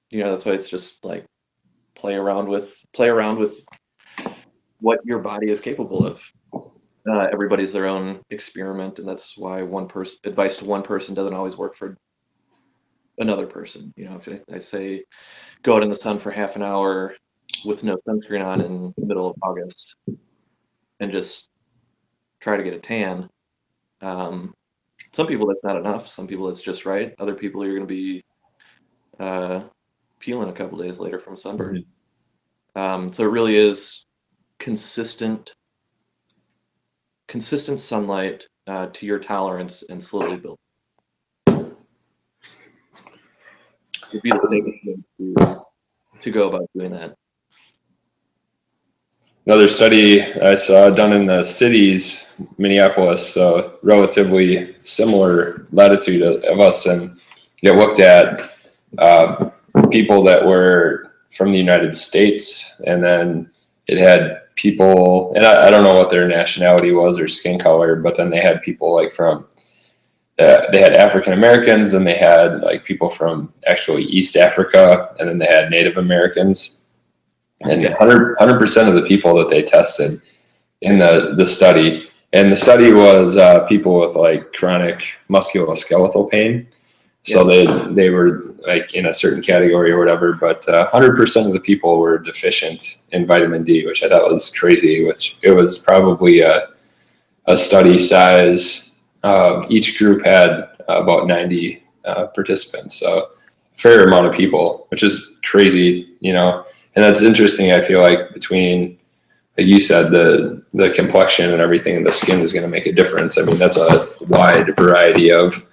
you 0.09 0.19
know 0.19 0.29
that's 0.29 0.45
why 0.45 0.51
it's 0.51 0.69
just 0.69 1.03
like 1.05 1.25
play 2.01 2.15
around 2.15 2.49
with 2.49 2.83
play 2.93 3.07
around 3.07 3.37
with 3.37 3.63
what 4.79 4.99
your 5.05 5.19
body 5.19 5.51
is 5.51 5.61
capable 5.61 6.05
of. 6.05 6.29
Uh, 7.07 7.27
everybody's 7.31 7.73
their 7.73 7.85
own 7.85 8.21
experiment, 8.31 8.99
and 8.99 9.07
that's 9.07 9.37
why 9.37 9.61
one 9.61 9.87
person 9.87 10.19
advice 10.25 10.57
to 10.57 10.65
one 10.65 10.81
person 10.81 11.13
doesn't 11.15 11.33
always 11.33 11.55
work 11.55 11.75
for 11.75 11.97
another 13.19 13.45
person. 13.45 13.93
You 13.95 14.05
know, 14.09 14.15
if 14.15 14.27
I, 14.27 14.55
I 14.55 14.59
say 14.59 15.03
go 15.61 15.75
out 15.75 15.83
in 15.83 15.89
the 15.89 15.95
sun 15.95 16.19
for 16.19 16.31
half 16.31 16.55
an 16.55 16.63
hour 16.63 17.15
with 17.65 17.83
no 17.83 17.97
sunscreen 18.07 18.43
on 18.43 18.61
in 18.61 18.93
the 18.97 19.05
middle 19.05 19.27
of 19.27 19.35
August 19.43 19.95
and 20.99 21.11
just 21.11 21.49
try 22.39 22.57
to 22.57 22.63
get 22.63 22.73
a 22.73 22.79
tan. 22.79 23.29
Um, 24.01 24.55
some 25.13 25.27
people 25.27 25.45
that's 25.45 25.63
not 25.63 25.77
enough. 25.77 26.07
Some 26.07 26.27
people 26.27 26.49
it's 26.49 26.63
just 26.63 26.85
right. 26.87 27.13
Other 27.19 27.35
people 27.35 27.63
you're 27.63 27.75
going 27.75 27.87
to 27.87 27.93
be 27.93 28.23
uh, 29.19 29.61
peeling 30.21 30.49
a 30.49 30.53
couple 30.53 30.77
days 30.77 30.99
later 30.99 31.19
from 31.19 31.35
sunburn. 31.35 31.83
Um, 32.75 33.11
so 33.11 33.23
it 33.23 33.31
really 33.31 33.55
is 33.55 34.05
consistent, 34.59 35.53
consistent 37.27 37.79
sunlight 37.79 38.43
uh, 38.67 38.87
to 38.93 39.05
your 39.05 39.19
tolerance 39.19 39.83
and 39.89 40.01
slowly 40.01 40.37
build. 40.37 40.57
Would 44.13 44.21
be 44.21 44.29
the 44.29 44.47
way 44.49 44.99
to, 45.17 45.61
to 46.21 46.31
go 46.31 46.49
about 46.49 46.69
doing 46.75 46.91
that. 46.91 47.15
Another 49.47 49.67
study 49.67 50.21
I 50.21 50.53
saw 50.55 50.91
done 50.91 51.13
in 51.13 51.25
the 51.25 51.43
cities, 51.43 52.35
Minneapolis, 52.59 53.33
so 53.33 53.79
relatively 53.81 54.75
similar 54.83 55.67
latitude 55.71 56.21
of, 56.21 56.43
of 56.43 56.59
us, 56.59 56.85
and 56.85 57.19
it 57.63 57.75
looked 57.75 57.99
at 57.99 58.51
uh, 58.99 59.49
people 59.91 60.23
that 60.23 60.45
were 60.45 61.11
from 61.35 61.51
the 61.51 61.57
United 61.57 61.95
States, 61.95 62.81
and 62.85 63.03
then 63.03 63.49
it 63.87 63.97
had 63.97 64.41
people, 64.55 65.33
and 65.35 65.45
I, 65.45 65.67
I 65.67 65.69
don't 65.71 65.83
know 65.83 65.95
what 65.95 66.11
their 66.11 66.27
nationality 66.27 66.91
was 66.91 67.19
or 67.19 67.27
skin 67.27 67.59
color, 67.59 67.95
but 67.95 68.17
then 68.17 68.29
they 68.29 68.41
had 68.41 68.61
people 68.61 68.93
like 68.93 69.13
from 69.13 69.45
uh, 70.39 70.71
they 70.71 70.79
had 70.79 70.93
African 70.93 71.33
Americans 71.33 71.93
and 71.93 72.05
they 72.05 72.15
had 72.15 72.61
like 72.61 72.83
people 72.83 73.09
from 73.09 73.53
actually 73.67 74.03
East 74.03 74.35
Africa, 74.35 75.15
and 75.19 75.29
then 75.29 75.37
they 75.37 75.45
had 75.45 75.69
Native 75.69 75.97
Americans. 75.97 76.87
And 77.61 77.83
100 77.83 78.57
percent 78.57 78.89
of 78.89 78.95
the 78.95 79.07
people 79.07 79.35
that 79.35 79.49
they 79.49 79.61
tested 79.61 80.19
in 80.81 80.97
the 80.97 81.35
the 81.37 81.45
study, 81.45 82.09
and 82.33 82.51
the 82.51 82.55
study 82.55 82.91
was 82.91 83.37
uh, 83.37 83.65
people 83.67 83.99
with 83.99 84.15
like 84.15 84.51
chronic 84.53 85.13
musculoskeletal 85.29 86.31
pain. 86.31 86.67
So 87.23 87.43
they 87.43 87.65
they 87.93 88.09
were 88.09 88.50
like 88.65 88.93
in 88.93 89.07
a 89.07 89.13
certain 89.13 89.41
category 89.41 89.91
or 89.91 89.99
whatever, 89.99 90.33
but 90.33 90.67
uh, 90.69 90.89
100% 90.91 91.47
of 91.47 91.53
the 91.53 91.59
people 91.59 91.97
were 91.97 92.17
deficient 92.17 93.01
in 93.11 93.25
vitamin 93.25 93.63
D, 93.63 93.85
which 93.85 94.03
I 94.03 94.09
thought 94.09 94.31
was 94.31 94.55
crazy. 94.55 95.03
Which 95.03 95.37
it 95.41 95.51
was 95.51 95.79
probably 95.79 96.41
a 96.41 96.67
a 97.47 97.57
study 97.57 97.97
size 97.97 98.99
uh, 99.23 99.65
each 99.69 99.97
group 99.97 100.23
had 100.23 100.69
about 100.87 101.27
90 101.27 101.83
uh, 102.05 102.27
participants, 102.27 102.95
so 102.95 103.29
fair 103.73 104.05
amount 104.05 104.27
of 104.27 104.33
people, 104.33 104.85
which 104.89 105.03
is 105.03 105.35
crazy, 105.43 106.09
you 106.19 106.33
know. 106.33 106.63
And 106.95 107.03
that's 107.03 107.23
interesting. 107.23 107.71
I 107.71 107.81
feel 107.81 108.01
like 108.01 108.33
between, 108.33 108.99
like 109.57 109.67
you 109.67 109.79
said, 109.79 110.11
the 110.11 110.63
the 110.73 110.91
complexion 110.91 111.51
and 111.51 111.61
everything, 111.61 112.03
the 112.03 112.11
skin 112.11 112.41
is 112.41 112.53
going 112.53 112.63
to 112.63 112.69
make 112.69 112.85
a 112.85 112.93
difference. 112.93 113.37
I 113.37 113.43
mean, 113.43 113.57
that's 113.57 113.77
a 113.77 114.07
wide 114.21 114.75
variety 114.75 115.31
of 115.31 115.65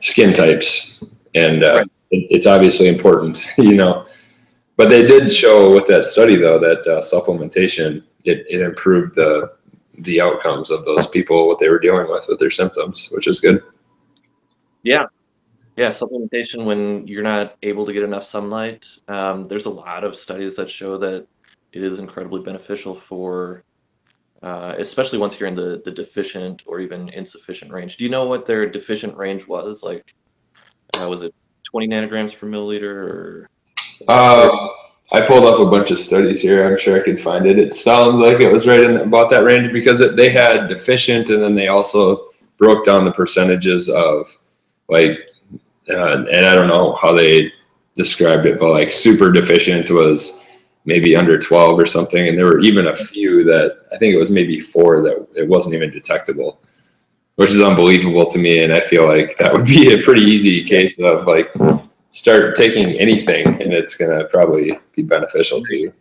skin 0.00 0.32
types, 0.32 1.04
and 1.34 1.64
uh, 1.64 1.72
Right. 1.74 1.90
It, 2.12 2.26
it's 2.30 2.46
obviously 2.46 2.88
important, 2.88 3.44
you 3.58 3.74
know. 3.74 4.06
But 4.76 4.88
they 4.88 5.06
did 5.06 5.32
show 5.32 5.72
with 5.74 5.86
that 5.88 6.04
study, 6.04 6.36
though, 6.36 6.58
that 6.58 6.80
uh, 6.86 7.00
supplementation 7.02 8.02
it, 8.24 8.46
it 8.48 8.60
improved 8.60 9.16
the 9.16 9.52
the 9.98 10.20
outcomes 10.20 10.70
of 10.70 10.84
those 10.84 11.06
people 11.06 11.46
what 11.46 11.58
they 11.60 11.68
were 11.68 11.78
dealing 11.78 12.08
with 12.08 12.26
with 12.28 12.38
their 12.38 12.50
symptoms, 12.50 13.10
which 13.14 13.26
is 13.26 13.40
good. 13.40 13.62
Yeah. 14.82 15.06
Yeah, 15.76 15.88
supplementation 15.88 16.64
when 16.64 17.06
you're 17.06 17.22
not 17.22 17.56
able 17.62 17.86
to 17.86 17.92
get 17.92 18.02
enough 18.02 18.24
sunlight. 18.24 18.86
Um, 19.08 19.48
there's 19.48 19.66
a 19.66 19.70
lot 19.70 20.04
of 20.04 20.16
studies 20.16 20.56
that 20.56 20.70
show 20.70 20.98
that 20.98 21.26
it 21.72 21.82
is 21.82 21.98
incredibly 21.98 22.42
beneficial 22.42 22.94
for, 22.94 23.64
uh, 24.42 24.74
especially 24.78 25.18
once 25.18 25.38
you're 25.38 25.48
in 25.48 25.54
the, 25.54 25.80
the 25.84 25.90
deficient 25.90 26.62
or 26.66 26.80
even 26.80 27.08
insufficient 27.08 27.72
range. 27.72 27.96
Do 27.96 28.04
you 28.04 28.10
know 28.10 28.26
what 28.26 28.46
their 28.46 28.68
deficient 28.68 29.16
range 29.16 29.46
was? 29.46 29.82
Like, 29.82 30.14
uh, 30.98 31.06
was 31.08 31.22
it 31.22 31.34
20 31.72 31.88
nanograms 31.88 32.38
per 32.38 32.46
milliliter? 32.46 33.46
Uh, 34.06 34.68
I 35.12 35.20
pulled 35.26 35.44
up 35.44 35.60
a 35.60 35.70
bunch 35.70 35.90
of 35.90 35.98
studies 35.98 36.40
here. 36.40 36.66
I'm 36.66 36.78
sure 36.78 36.96
I 36.96 37.04
could 37.04 37.20
find 37.20 37.46
it. 37.46 37.58
It 37.58 37.74
sounds 37.74 38.20
like 38.20 38.40
it 38.40 38.52
was 38.52 38.66
right 38.66 38.80
in 38.80 38.98
about 38.98 39.30
that 39.30 39.44
range 39.44 39.72
because 39.72 40.00
it, 40.00 40.14
they 40.14 40.30
had 40.30 40.68
deficient, 40.68 41.30
and 41.30 41.42
then 41.42 41.54
they 41.54 41.68
also 41.68 42.28
broke 42.58 42.84
down 42.84 43.04
the 43.04 43.12
percentages 43.12 43.88
of 43.88 44.28
like, 44.88 45.18
uh, 45.90 46.24
and 46.30 46.46
I 46.46 46.54
don't 46.54 46.68
know 46.68 46.92
how 46.94 47.12
they 47.12 47.52
described 47.94 48.46
it, 48.46 48.58
but 48.60 48.70
like 48.70 48.92
super 48.92 49.32
deficient 49.32 49.90
was 49.90 50.42
maybe 50.84 51.16
under 51.16 51.38
12 51.38 51.78
or 51.78 51.86
something, 51.86 52.28
and 52.28 52.36
there 52.36 52.46
were 52.46 52.60
even 52.60 52.88
a 52.88 52.96
few 52.96 53.44
that 53.44 53.86
I 53.92 53.98
think 53.98 54.14
it 54.14 54.18
was 54.18 54.30
maybe 54.30 54.60
four 54.60 55.02
that 55.02 55.26
it 55.34 55.48
wasn't 55.48 55.74
even 55.74 55.90
detectable, 55.90 56.60
which 57.36 57.50
is 57.50 57.60
unbelievable 57.60 58.26
to 58.26 58.38
me. 58.38 58.62
And 58.62 58.72
I 58.72 58.80
feel 58.80 59.06
like 59.06 59.36
that 59.38 59.52
would 59.52 59.66
be 59.66 59.94
a 59.94 60.02
pretty 60.02 60.22
easy 60.22 60.64
case 60.64 60.98
of 61.00 61.26
like 61.26 61.52
start 62.10 62.56
taking 62.56 62.90
anything 62.98 63.46
and 63.46 63.72
it's 63.72 63.96
going 63.96 64.16
to 64.16 64.26
probably 64.26 64.78
be 64.94 65.02
beneficial 65.02 65.62
to 65.62 65.78
you. 65.78 65.92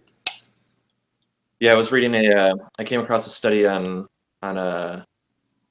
Yeah, 1.62 1.74
I 1.74 1.76
was 1.76 1.92
reading 1.92 2.16
a. 2.16 2.36
Uh, 2.36 2.56
I 2.80 2.84
came 2.84 3.02
across 3.02 3.28
a 3.28 3.30
study 3.30 3.68
on 3.68 4.08
on 4.42 4.58
uh, 4.58 5.06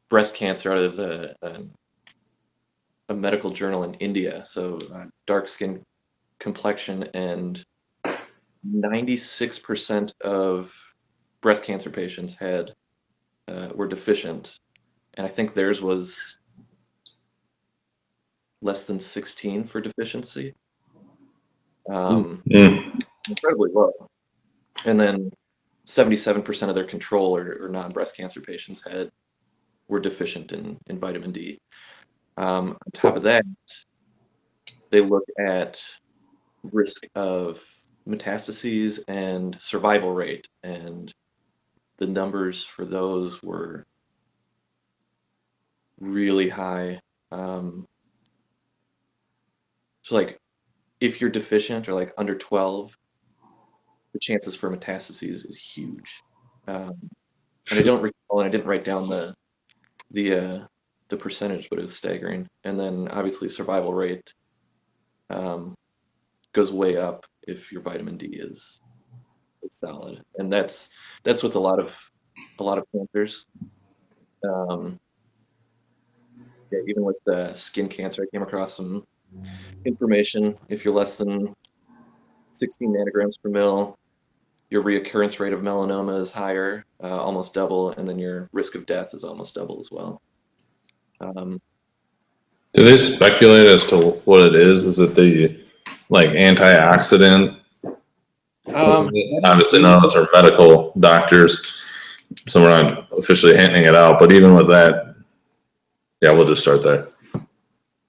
breast 0.08 0.36
cancer 0.36 0.72
out 0.72 0.78
of 0.78 0.96
the 0.96 1.34
uh, 1.42 1.62
a 3.08 3.14
medical 3.14 3.50
journal 3.50 3.82
in 3.82 3.94
India. 3.94 4.44
So 4.46 4.78
uh, 4.94 5.06
dark 5.26 5.48
skin 5.48 5.82
complexion 6.38 7.08
and 7.12 7.64
ninety 8.62 9.16
six 9.16 9.58
percent 9.58 10.14
of 10.20 10.72
breast 11.40 11.64
cancer 11.64 11.90
patients 11.90 12.38
had 12.38 12.70
uh, 13.48 13.70
were 13.74 13.88
deficient, 13.88 14.60
and 15.14 15.26
I 15.26 15.30
think 15.30 15.54
theirs 15.54 15.82
was 15.82 16.38
less 18.62 18.86
than 18.86 19.00
sixteen 19.00 19.64
for 19.64 19.80
deficiency. 19.80 20.54
Um, 21.88 22.42
Mm. 22.48 23.02
incredibly 23.28 23.70
low. 23.72 23.92
And 24.84 24.98
then 25.00 25.30
77% 25.86 26.68
of 26.68 26.74
their 26.74 26.84
control 26.84 27.36
or, 27.36 27.64
or 27.64 27.68
non-breast 27.68 28.16
cancer 28.16 28.40
patients 28.40 28.82
had 28.86 29.10
were 29.88 29.98
deficient 30.00 30.52
in, 30.52 30.78
in 30.86 30.98
vitamin 31.00 31.32
D. 31.32 31.58
Um, 32.36 32.70
on 32.70 32.92
top 32.94 33.16
of 33.16 33.22
that, 33.22 33.44
they 34.90 35.00
look 35.00 35.24
at 35.38 35.82
risk 36.62 37.02
of 37.14 37.60
metastases 38.08 39.00
and 39.08 39.56
survival 39.60 40.12
rate, 40.12 40.46
and 40.62 41.12
the 41.98 42.06
numbers 42.06 42.64
for 42.64 42.84
those 42.84 43.42
were 43.42 43.84
really 46.00 46.48
high. 46.48 47.00
Um, 47.30 47.86
so, 50.02 50.16
like, 50.16 50.38
if 51.00 51.20
you're 51.20 51.30
deficient 51.30 51.88
or 51.88 51.94
like 51.94 52.12
under 52.18 52.36
12, 52.36 52.96
the 54.12 54.18
chances 54.20 54.56
for 54.56 54.74
metastases 54.74 55.48
is 55.48 55.56
huge. 55.56 56.22
Um, 56.66 57.10
and 57.70 57.78
I 57.78 57.82
don't 57.82 58.02
recall, 58.02 58.40
and 58.40 58.48
I 58.48 58.50
didn't 58.50 58.66
write 58.66 58.84
down 58.84 59.08
the 59.08 59.34
the 60.10 60.34
uh, 60.34 60.58
the 61.08 61.16
percentage, 61.16 61.68
but 61.70 61.78
it 61.78 61.82
was 61.82 61.96
staggering. 61.96 62.48
And 62.64 62.78
then 62.78 63.08
obviously 63.08 63.48
survival 63.48 63.94
rate 63.94 64.34
um, 65.28 65.74
goes 66.52 66.72
way 66.72 66.96
up 66.96 67.26
if 67.46 67.72
your 67.72 67.82
vitamin 67.82 68.16
D 68.16 68.26
is, 68.26 68.80
solid, 69.70 70.22
and 70.36 70.52
that's 70.52 70.90
that's 71.24 71.42
with 71.42 71.54
a 71.54 71.60
lot 71.60 71.78
of 71.78 71.96
a 72.58 72.62
lot 72.62 72.78
of 72.78 72.84
cancers. 72.92 73.46
Um, 74.44 74.98
yeah, 76.70 76.80
even 76.86 77.02
with 77.02 77.16
the 77.24 77.52
skin 77.54 77.88
cancer, 77.88 78.22
I 78.22 78.26
came 78.32 78.42
across 78.42 78.76
some 78.76 79.06
information. 79.84 80.56
If 80.68 80.84
you're 80.84 80.94
less 80.94 81.18
than 81.18 81.54
16 82.52 82.92
nanograms 82.92 83.34
per 83.42 83.48
mil, 83.48 83.98
your 84.70 84.82
reoccurrence 84.84 85.40
rate 85.40 85.52
of 85.52 85.60
melanoma 85.60 86.20
is 86.20 86.32
higher, 86.32 86.84
uh, 87.02 87.08
almost 87.08 87.54
double, 87.54 87.90
and 87.90 88.08
then 88.08 88.18
your 88.18 88.48
risk 88.52 88.74
of 88.74 88.86
death 88.86 89.14
is 89.14 89.24
almost 89.24 89.54
double 89.54 89.80
as 89.80 89.90
well. 89.90 90.22
Um, 91.20 91.60
Do 92.72 92.84
they 92.84 92.96
speculate 92.96 93.66
as 93.66 93.84
to 93.86 94.20
what 94.24 94.46
it 94.46 94.54
is? 94.54 94.84
Is 94.84 94.98
it 94.98 95.14
the 95.14 95.64
like 96.08 96.30
antioxidant? 96.30 97.58
um, 98.66 99.10
Obviously, 99.44 99.82
none 99.82 99.98
of 99.98 100.04
us 100.04 100.14
are 100.14 100.28
medical 100.32 100.92
doctors, 101.00 101.82
so 102.46 102.62
we're 102.62 102.82
not 102.82 103.08
officially 103.12 103.56
handing 103.56 103.84
it 103.84 103.94
out. 103.94 104.20
But 104.20 104.30
even 104.30 104.54
with 104.54 104.68
that, 104.68 105.09
yeah, 106.20 106.30
we'll 106.30 106.46
just 106.46 106.62
start 106.62 106.82
there. 106.82 107.08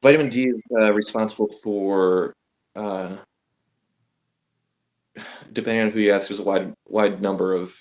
vitamin 0.01 0.29
D 0.29 0.49
is 0.49 0.61
uh, 0.77 0.91
responsible 0.91 1.49
for, 1.63 2.33
uh, 2.75 3.17
depending 5.53 5.85
on 5.85 5.91
who 5.91 5.99
you 5.99 6.11
ask, 6.11 6.27
there's 6.27 6.39
a 6.39 6.43
wide 6.43 6.73
wide 6.87 7.21
number 7.21 7.53
of 7.53 7.73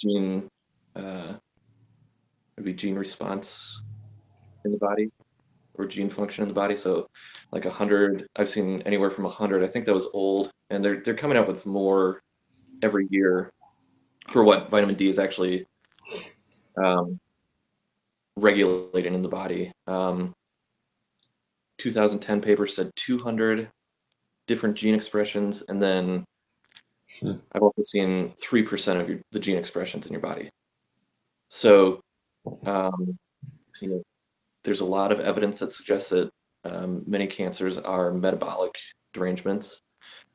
gene, 0.00 0.48
uh, 0.96 1.34
gene 2.74 2.96
response 2.96 3.82
in 4.64 4.72
the 4.72 4.78
body 4.78 5.10
or 5.74 5.86
gene 5.86 6.10
function 6.10 6.42
in 6.42 6.48
the 6.48 6.54
body. 6.54 6.76
So, 6.76 7.08
like 7.52 7.64
a 7.64 7.70
hundred, 7.70 8.26
I've 8.36 8.48
seen 8.48 8.82
anywhere 8.82 9.10
from 9.10 9.24
a 9.24 9.30
hundred. 9.30 9.64
I 9.64 9.68
think 9.68 9.86
that 9.86 9.94
was 9.94 10.08
old, 10.12 10.50
and 10.70 10.84
they're 10.84 11.00
they're 11.00 11.14
coming 11.14 11.38
out 11.38 11.48
with 11.48 11.64
more 11.64 12.20
every 12.82 13.06
year 13.10 13.52
for 14.30 14.44
what 14.44 14.68
vitamin 14.68 14.96
D 14.96 15.08
is 15.08 15.18
actually 15.18 15.66
um, 16.82 17.18
regulating 18.40 19.14
in 19.14 19.22
the 19.22 19.28
body. 19.28 19.72
Um, 19.86 20.34
2010 21.78 22.40
paper 22.40 22.66
said 22.66 22.90
200 22.96 23.70
different 24.46 24.76
gene 24.76 24.94
expressions, 24.94 25.62
and 25.68 25.82
then 25.82 26.24
Hmm. 27.20 27.32
I've 27.52 27.62
also 27.62 27.82
seen 27.82 28.34
three 28.40 28.62
percent 28.62 29.00
of 29.00 29.08
your, 29.08 29.20
the 29.32 29.40
gene 29.40 29.58
expressions 29.58 30.06
in 30.06 30.12
your 30.12 30.20
body. 30.20 30.50
So, 31.48 32.00
um, 32.66 33.18
you 33.80 33.88
know, 33.88 34.02
there's 34.64 34.80
a 34.80 34.86
lot 34.86 35.12
of 35.12 35.20
evidence 35.20 35.60
that 35.60 35.72
suggests 35.72 36.10
that 36.10 36.30
um, 36.64 37.02
many 37.06 37.26
cancers 37.26 37.78
are 37.78 38.12
metabolic 38.12 38.72
derangements. 39.14 39.80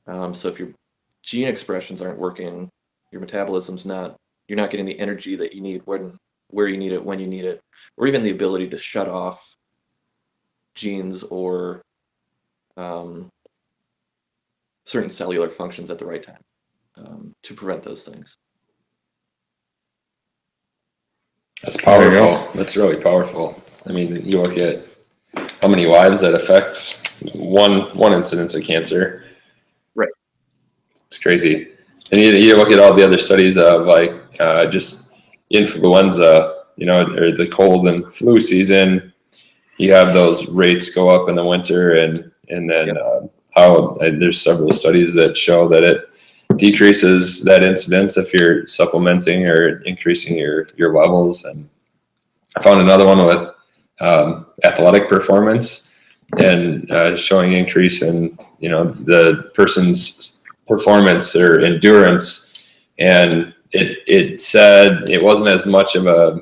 Um, 0.08 0.34
so 0.36 0.50
if 0.50 0.60
your 0.60 0.70
gene 1.24 1.48
expressions 1.48 2.02
aren't 2.02 2.20
working, 2.20 2.70
your 3.12 3.22
metabolism's 3.22 3.86
not, 3.86 4.18
you're 4.48 4.58
not 4.58 4.72
getting 4.72 4.86
the 4.86 5.00
energy 5.00 5.36
that 5.36 5.54
you 5.54 5.62
need 5.62 5.84
when, 5.86 6.18
where 6.54 6.68
you 6.68 6.78
need 6.78 6.92
it, 6.92 7.04
when 7.04 7.20
you 7.20 7.28
need 7.28 7.46
it, 7.46 7.62
or 7.98 8.08
even 8.08 8.24
the 8.24 8.32
ability 8.32 8.70
to 8.70 8.78
shut 8.78 9.10
off 9.10 9.56
genes 10.76 11.24
or 11.24 11.82
um, 12.78 13.30
certain 14.86 15.10
cellular 15.10 15.50
functions 15.50 15.90
at 15.92 16.00
the 16.00 16.06
right 16.06 16.26
time 16.26 16.42
um, 16.98 17.34
to 17.44 17.54
prevent 17.54 17.84
those 17.84 18.06
things. 18.06 18.36
That's 21.64 21.78
There 21.78 22.04
you 22.06 22.12
go. 22.12 22.38
powerful. 22.38 22.54
That's 22.56 22.76
really 22.76 23.02
powerful. 23.02 23.62
I 23.88 23.92
mean, 23.92 24.26
you 24.26 24.42
look 24.42 24.58
at 24.58 24.86
how 25.62 25.68
many 25.70 25.86
lives 25.86 26.22
that 26.22 26.34
affects 26.34 27.22
one 27.34 27.92
one 27.94 28.13
incidence 28.13 28.54
of 28.54 28.63
cancer. 28.63 29.24
Right. 29.96 30.10
It's 31.08 31.18
crazy. 31.18 31.70
And 32.12 32.22
you, 32.22 32.32
you 32.32 32.58
look 32.58 32.72
at 32.72 32.80
all 32.80 32.94
the 32.94 33.04
other 33.04 33.18
studies 33.18 33.58
of 33.58 33.86
like 33.86 34.12
uh, 34.39 34.66
just 34.66 35.12
influenza, 35.54 36.63
you 36.76 36.86
know, 36.86 37.02
or 37.02 37.32
the 37.32 37.48
cold 37.48 37.88
and 37.88 38.13
flu 38.13 38.42
season. 38.42 39.13
You 39.80 39.94
have 39.94 40.13
those 40.13 40.50
rates 40.50 40.94
go 40.94 41.10
up 41.10 41.30
in 41.30 41.36
the 41.36 41.46
winter, 41.46 41.96
and 41.96 42.32
and 42.50 42.70
then 42.70 42.98
uh, 42.98 43.22
how 43.56 43.96
uh, 43.96 44.12
there's 44.12 44.42
several 44.42 44.74
studies 44.74 45.13
that 45.13 45.38
show 45.38 45.68
that 45.70 45.84
it 45.84 46.10
decreases 46.58 47.44
that 47.46 47.63
incidence 47.63 48.18
if 48.18 48.34
you're 48.34 48.68
supplementing 48.68 49.48
or 49.48 49.82
increasing 49.84 50.38
your 50.38 50.68
your 50.76 50.94
levels. 50.94 51.46
And 51.46 51.70
I 52.58 52.62
found 52.62 52.82
another 52.82 53.06
one 53.06 53.26
with 53.26 53.50
um, 54.02 54.48
athletic 54.63 55.08
performance 55.08 55.96
and 56.38 56.89
uh, 56.92 57.16
showing 57.16 57.54
increase 57.54 58.02
in 58.02 58.38
you 58.60 58.70
know 58.70 58.86
the 58.86 59.52
person's 59.54 60.44
performance 60.68 61.36
or 61.36 61.60
endurance. 61.60 62.80
And 63.00 63.53
it 63.74 64.00
it 64.08 64.42
said 64.42 65.10
it 65.10 65.24
wasn't 65.24 65.50
as 65.50 65.66
much 65.66 65.96
of 65.96 66.06
a 66.08 66.42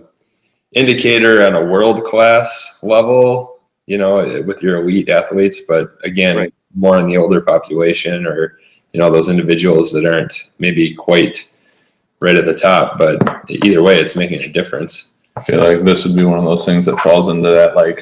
indicator 0.73 1.45
on 1.45 1.55
a 1.55 1.65
world 1.65 2.03
class 2.03 2.79
level, 2.83 3.59
you 3.87 3.97
know, 3.97 4.43
with 4.45 4.61
your 4.61 4.81
elite 4.83 5.09
athletes, 5.09 5.65
but 5.67 5.97
again, 6.03 6.37
Right. 6.37 6.53
more 6.75 6.97
in 6.99 7.05
the 7.07 7.17
older 7.17 7.41
population 7.41 8.25
or 8.25 8.57
you 8.93 8.99
know 8.99 9.11
those 9.11 9.29
individuals 9.29 9.91
that 9.93 10.05
aren't 10.05 10.53
maybe 10.59 10.93
quite 10.93 11.51
right 12.21 12.35
at 12.37 12.45
the 12.45 12.53
top. 12.53 12.97
But 12.97 13.21
either 13.49 13.81
way, 13.83 13.99
it's 13.99 14.15
making 14.15 14.41
a 14.43 14.47
difference. 14.47 15.21
I 15.35 15.41
feel 15.41 15.59
like 15.59 15.83
this 15.83 16.05
would 16.05 16.15
be 16.15 16.25
one 16.25 16.39
of 16.39 16.45
those 16.45 16.65
things 16.65 16.85
that 16.85 16.99
falls 16.99 17.29
into 17.29 17.49
that 17.49 17.75
like 17.75 18.01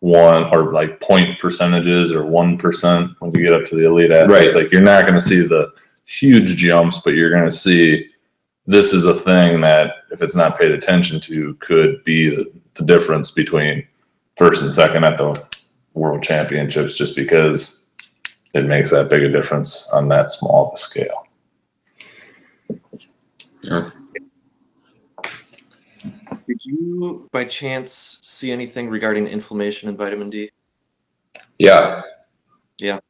one 0.00 0.44
or 0.52 0.72
like 0.72 1.00
point 1.00 1.38
percentages 1.38 2.12
or 2.12 2.24
one 2.24 2.56
percent 2.58 3.10
when 3.20 3.32
you 3.34 3.42
get 3.42 3.52
up 3.54 3.64
to 3.66 3.76
the 3.76 3.86
elite 3.86 4.10
athletes. 4.10 4.54
Right. 4.54 4.62
Like 4.62 4.72
you're 4.72 4.80
not 4.82 5.02
going 5.02 5.14
to 5.14 5.20
see 5.20 5.46
the 5.46 5.72
huge 6.06 6.56
jumps, 6.56 7.00
but 7.04 7.14
you're 7.14 7.30
going 7.30 7.44
to 7.44 7.50
see 7.56 8.10
this 8.66 8.92
is 8.92 9.04
a 9.04 9.14
thing 9.14 9.60
that 9.60 10.04
if 10.10 10.22
it's 10.22 10.34
not 10.34 10.58
paid 10.58 10.70
attention 10.72 11.20
to 11.20 11.54
could 11.54 12.02
be 12.04 12.30
the, 12.30 12.50
the 12.74 12.84
difference 12.84 13.30
between 13.30 13.86
first 14.36 14.62
and 14.62 14.72
second 14.72 15.04
at 15.04 15.18
the 15.18 15.34
world 15.94 16.22
championships 16.22 16.94
just 16.94 17.14
because 17.14 17.84
it 18.54 18.64
makes 18.64 18.90
that 18.90 19.10
big 19.10 19.22
a 19.22 19.28
difference 19.28 19.90
on 19.92 20.08
that 20.08 20.30
small 20.30 20.68
of 20.68 20.74
a 20.74 20.76
scale. 20.76 21.26
Did 26.46 26.60
you, 26.64 27.28
by 27.32 27.44
chance, 27.44 28.20
see 28.22 28.52
anything 28.52 28.88
regarding 28.88 29.26
inflammation 29.26 29.88
and 29.88 29.96
vitamin 29.96 30.30
D? 30.30 30.50
Yeah. 31.58 32.02
Yeah. 32.78 33.00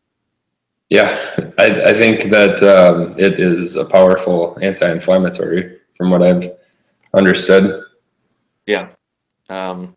Yeah, 0.91 1.17
I, 1.59 1.91
I 1.91 1.95
think 1.95 2.25
that 2.31 2.63
um, 2.63 3.13
it 3.19 3.41
is 3.41 3.77
a 3.77 3.85
powerful 3.85 4.59
anti-inflammatory, 4.61 5.79
from 5.97 6.11
what 6.11 6.23
I've 6.23 6.51
understood. 7.15 7.85
Yeah. 8.67 8.89
Um, 9.49 9.95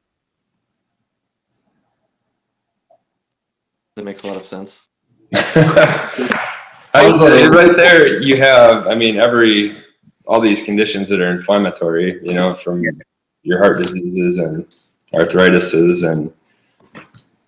that 3.95 4.05
makes 4.05 4.23
a 4.23 4.27
lot 4.27 4.37
of 4.37 4.45
sense. 4.45 4.87
I 5.33 7.05
was 7.05 7.19
like, 7.19 7.51
right 7.51 7.75
there, 7.75 8.21
you 8.21 8.37
have, 8.37 8.87
I 8.87 8.95
mean, 8.95 9.19
every, 9.19 9.83
all 10.25 10.39
these 10.39 10.63
conditions 10.63 11.09
that 11.09 11.21
are 11.21 11.31
inflammatory, 11.31 12.19
you 12.23 12.33
know, 12.33 12.53
from 12.53 12.83
your 13.43 13.59
heart 13.59 13.79
diseases 13.79 14.37
and 14.39 14.65
arthritises 15.13 16.09
and 16.09 16.33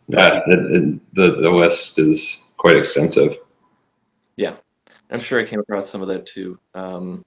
yeah, 0.07 0.41
it, 0.47 0.59
it, 0.71 1.13
the, 1.13 1.41
the 1.41 1.49
list 1.49 1.99
is 1.99 2.48
quite 2.59 2.75
extensive. 2.75 3.37
Yeah, 4.35 4.57
I'm 5.09 5.19
sure 5.19 5.39
I 5.39 5.45
came 5.45 5.59
across 5.59 5.89
some 5.89 6.01
of 6.03 6.09
that 6.09 6.27
too. 6.27 6.59
Um, 6.75 7.25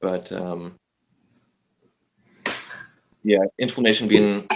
but 0.00 0.32
um, 0.32 0.78
yeah, 3.22 3.44
inflammation 3.58 4.08
being 4.08 4.48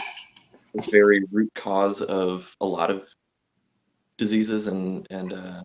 a 0.76 0.90
very 0.90 1.22
root 1.30 1.52
cause 1.54 2.02
of 2.02 2.56
a 2.60 2.66
lot 2.66 2.90
of 2.90 3.06
diseases 4.18 4.66
and 4.66 5.06
and 5.10 5.32
uh, 5.32 5.62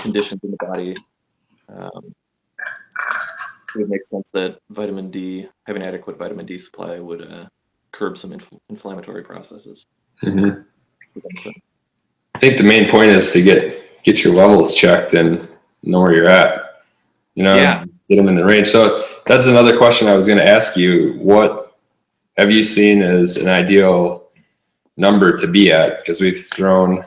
conditions 0.00 0.40
in 0.44 0.52
the 0.52 0.56
body. 0.66 0.96
Um, 1.68 2.14
it 3.74 3.78
would 3.78 3.88
make 3.88 4.04
sense 4.04 4.30
that 4.34 4.58
vitamin 4.70 5.10
D, 5.10 5.48
having 5.66 5.82
adequate 5.82 6.18
vitamin 6.18 6.46
D 6.46 6.58
supply, 6.58 7.00
would 7.00 7.22
uh, 7.22 7.46
curb 7.90 8.18
some 8.18 8.30
infl- 8.30 8.60
inflammatory 8.68 9.24
processes. 9.24 9.86
Mhm. 10.22 10.64
I 12.34 12.38
think 12.38 12.56
the 12.58 12.64
main 12.64 12.88
point 12.88 13.10
is 13.10 13.32
to 13.32 13.42
get 13.42 13.78
get 14.04 14.24
your 14.24 14.34
levels 14.34 14.74
checked 14.74 15.14
and 15.14 15.46
know 15.84 16.00
where 16.00 16.12
you're 16.14 16.28
at. 16.28 16.82
You 17.34 17.44
know, 17.44 17.54
Yeah. 17.56 17.84
get 18.08 18.16
them 18.16 18.28
in 18.28 18.34
the 18.34 18.44
range. 18.44 18.68
So 18.68 19.04
that's 19.26 19.46
another 19.46 19.76
question 19.76 20.08
I 20.08 20.14
was 20.14 20.26
going 20.26 20.38
to 20.40 20.48
ask 20.48 20.76
you. 20.76 21.14
What 21.20 21.72
have 22.36 22.50
you 22.50 22.64
seen 22.64 23.00
as 23.00 23.36
an 23.36 23.48
ideal 23.48 24.24
number 24.96 25.36
to 25.36 25.46
be 25.46 25.70
at? 25.70 25.98
Because 25.98 26.20
we've 26.20 26.46
thrown 26.52 27.04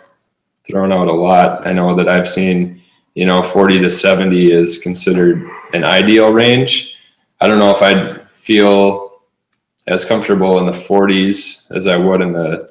thrown 0.65 0.91
out 0.93 1.07
a 1.09 1.11
lot. 1.13 1.67
I 1.67 1.73
know 1.73 1.93
that 1.95 2.07
I've 2.09 2.27
seen, 2.29 2.81
you 3.13 3.25
know, 3.25 3.43
40 3.43 3.77
to 3.79 3.89
70 3.89 4.51
is 4.51 4.79
considered 4.79 5.43
an 5.73 5.83
ideal 5.83 6.31
range. 6.33 6.95
I 7.41 7.47
don't 7.47 7.59
know 7.59 7.69
if 7.71 7.81
I'd 7.83 8.01
feel 8.07 9.21
as 9.87 10.05
comfortable 10.05 10.57
in 10.59 10.65
the 10.65 10.71
40s 10.71 11.69
as 11.75 11.85
I 11.85 11.97
would 11.97 12.21
in 12.21 12.31
the 12.33 12.67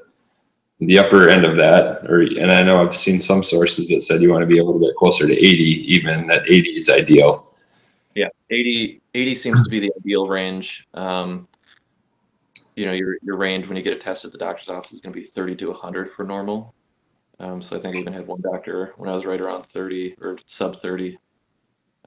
the 0.87 0.99
upper 0.99 1.29
end 1.29 1.47
of 1.47 1.57
that 1.57 2.05
or 2.11 2.21
and 2.21 2.51
i 2.53 2.63
know 2.63 2.85
i've 2.85 2.95
seen 2.95 3.21
some 3.21 3.43
sources 3.43 3.89
that 3.89 4.03
said 4.03 4.21
you 4.21 4.31
want 4.31 4.43
to 4.43 4.47
be 4.47 4.59
a 4.59 4.65
little 4.65 4.81
bit 4.81 4.95
closer 4.97 5.27
to 5.27 5.33
80 5.33 5.47
even 5.95 6.27
that 6.27 6.43
80 6.49 6.71
is 6.71 6.89
ideal 6.91 7.53
Yeah, 8.15 8.29
80, 8.51 9.01
80 9.15 9.35
seems 9.35 9.65
to 9.65 9.69
be 9.69 9.81
the 9.81 9.93
ideal 9.99 10.29
range. 10.29 10.87
Um, 10.95 11.47
you 12.77 12.87
know, 12.87 12.93
your 12.93 13.17
your 13.23 13.37
range 13.37 13.67
when 13.67 13.77
you 13.77 13.83
get 13.83 13.93
a 13.93 13.99
test 13.99 14.25
at 14.25 14.33
the 14.33 14.39
doctor's 14.39 14.69
office 14.69 14.93
is 14.93 15.01
going 15.01 15.13
to 15.13 15.21
be 15.21 15.27
30 15.27 15.57
to 15.57 15.71
100 15.71 16.11
for 16.13 16.25
normal. 16.25 16.75
Um, 17.41 17.61
so 17.63 17.77
I 17.77 17.81
think 17.81 17.97
I 17.97 18.01
even 18.01 18.13
had 18.13 18.27
one 18.27 18.41
doctor 18.41 18.95
when 18.97 19.09
I 19.11 19.15
was 19.15 19.27
right 19.27 19.41
around 19.41 19.67
30 19.67 20.17
or 20.21 20.39
sub 20.47 20.81
30. 20.81 21.19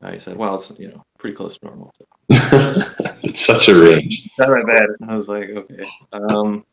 Uh, 0.01 0.11
he 0.11 0.19
said, 0.19 0.37
"Well, 0.37 0.55
it's 0.55 0.71
you 0.79 0.87
know 0.89 1.03
pretty 1.17 1.35
close 1.35 1.57
to 1.57 1.65
normal." 1.65 1.91
So, 1.97 2.05
it's 3.23 3.45
such 3.45 3.67
a 3.67 3.75
range. 3.75 4.29
not 4.39 4.47
that 4.49 4.65
bad. 4.65 5.09
I 5.09 5.13
was 5.15 5.27
like, 5.27 5.49
okay. 5.49 5.85
Um, 6.13 6.63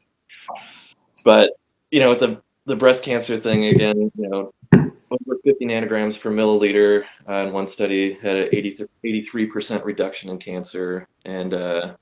but 1.24 1.50
you 1.94 2.00
know, 2.00 2.10
with 2.10 2.18
the 2.18 2.42
the 2.66 2.74
breast 2.74 3.04
cancer 3.04 3.36
thing 3.36 3.66
again, 3.66 4.10
you 4.16 4.28
know, 4.28 4.52
over 4.72 5.38
50 5.44 5.64
nanograms 5.64 6.20
per 6.20 6.28
milliliter 6.28 7.04
uh, 7.28 7.46
in 7.46 7.52
one 7.52 7.68
study 7.68 8.14
had 8.14 8.34
an 8.34 8.48
83 8.50 9.46
percent 9.46 9.84
reduction 9.84 10.28
in 10.28 10.38
cancer, 10.38 11.06
and 11.24 11.54
uh, 11.54 11.94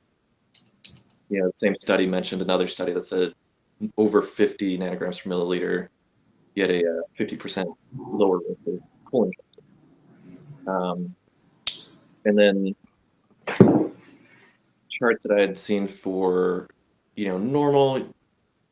you 1.29 1.41
know, 1.41 1.49
the 1.49 1.59
same 1.59 1.75
study 1.75 2.07
mentioned 2.07 2.41
another 2.41 2.69
study 2.69 2.95
that 2.95 3.05
said 3.05 3.35
over 3.99 4.23
50 4.23 4.79
nanograms 4.79 5.23
per 5.23 5.29
milliliter, 5.29 5.89
you 6.55 6.63
had 6.63 6.71
a 6.71 6.79
uh, 6.79 7.03
50 7.13 7.37
percent 7.37 7.69
lower 7.95 8.39
of 8.39 8.81
colon 9.05 9.31
cancer. 9.31 10.71
Um, 10.71 11.15
and 12.25 12.39
then 12.39 12.75
charts 14.89 15.23
that 15.25 15.37
I 15.37 15.41
had 15.43 15.59
seen 15.59 15.87
for, 15.87 16.71
you 17.15 17.27
know, 17.29 17.37
normal, 17.37 18.07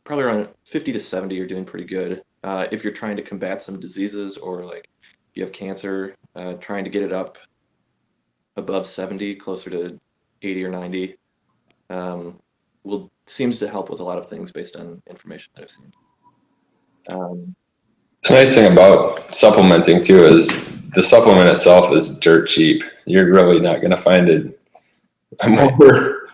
probably 0.04 0.24
around 0.24 0.48
50 0.64 0.92
to 0.92 1.00
70, 1.00 1.34
you're 1.34 1.46
doing 1.46 1.64
pretty 1.64 1.86
good. 1.86 2.22
Uh, 2.42 2.66
if 2.72 2.82
you're 2.82 2.92
trying 2.92 3.16
to 3.16 3.22
combat 3.22 3.62
some 3.62 3.78
diseases 3.78 4.38
or 4.38 4.64
like 4.64 4.88
you 5.34 5.42
have 5.42 5.52
cancer, 5.52 6.16
uh, 6.34 6.54
trying 6.54 6.84
to 6.84 6.90
get 6.90 7.02
it 7.02 7.12
up 7.12 7.38
above 8.56 8.86
70, 8.86 9.36
closer 9.36 9.70
to 9.70 10.00
80 10.42 10.64
or 10.64 10.70
90, 10.70 11.16
um, 11.90 12.38
will 12.82 13.10
seems 13.26 13.60
to 13.60 13.68
help 13.68 13.90
with 13.90 14.00
a 14.00 14.04
lot 14.04 14.18
of 14.18 14.28
things 14.28 14.50
based 14.50 14.74
on 14.74 15.00
information 15.08 15.52
that 15.54 15.62
I've 15.62 15.70
seen. 15.70 15.92
Um, 17.08 17.54
The 18.24 18.34
nice 18.34 18.54
thing 18.54 18.72
about 18.72 19.34
supplementing 19.34 20.02
too 20.02 20.24
is 20.24 20.48
the 20.94 21.02
supplement 21.02 21.48
itself 21.48 21.92
is 21.92 22.18
dirt 22.18 22.48
cheap. 22.48 22.82
You're 23.06 23.32
really 23.32 23.60
not 23.60 23.80
going 23.80 23.92
to 23.92 23.96
find 23.96 24.28
it 24.28 24.60
more 25.46 26.28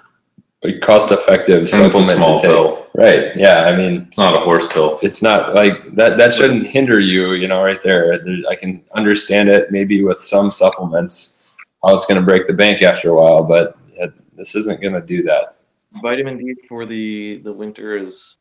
like, 0.66 0.80
cost-effective 0.80 1.56
And 1.56 1.64
it's 1.64 1.74
a 1.74 1.78
supplement 1.78 2.16
small 2.16 2.40
to 2.40 2.46
take. 2.46 2.54
pill. 2.56 2.86
Right? 2.94 3.36
Yeah. 3.36 3.64
I 3.64 3.76
mean, 3.76 4.06
It's 4.08 4.16
not 4.18 4.34
a 4.34 4.40
horse 4.40 4.66
pill. 4.72 4.98
it's 5.02 5.22
not 5.22 5.54
like 5.54 5.94
that. 5.96 6.16
That 6.16 6.32
shouldn't 6.34 6.66
hinder 6.68 6.98
you. 7.00 7.34
You 7.34 7.48
know, 7.48 7.62
right 7.62 7.82
there. 7.82 8.18
there 8.18 8.36
I 8.48 8.54
can 8.54 8.82
understand 8.94 9.48
it. 9.48 9.70
Maybe 9.70 10.02
with 10.02 10.18
some 10.18 10.50
supplements, 10.50 11.50
how 11.84 11.94
it's 11.94 12.06
going 12.06 12.20
to 12.20 12.24
break 12.24 12.46
the 12.46 12.52
bank 12.54 12.82
after 12.82 13.10
a 13.10 13.14
while, 13.14 13.42
but 13.44 13.76
it, 13.94 14.12
this 14.36 14.54
isn't 14.54 14.80
going 14.80 14.94
to 14.94 15.00
do 15.00 15.22
that. 15.24 15.56
vitamin 16.02 16.36
D 16.38 16.54
for 16.68 16.84
the 16.86 17.38
the 17.44 17.52
winter 17.52 17.96
is 17.96 18.38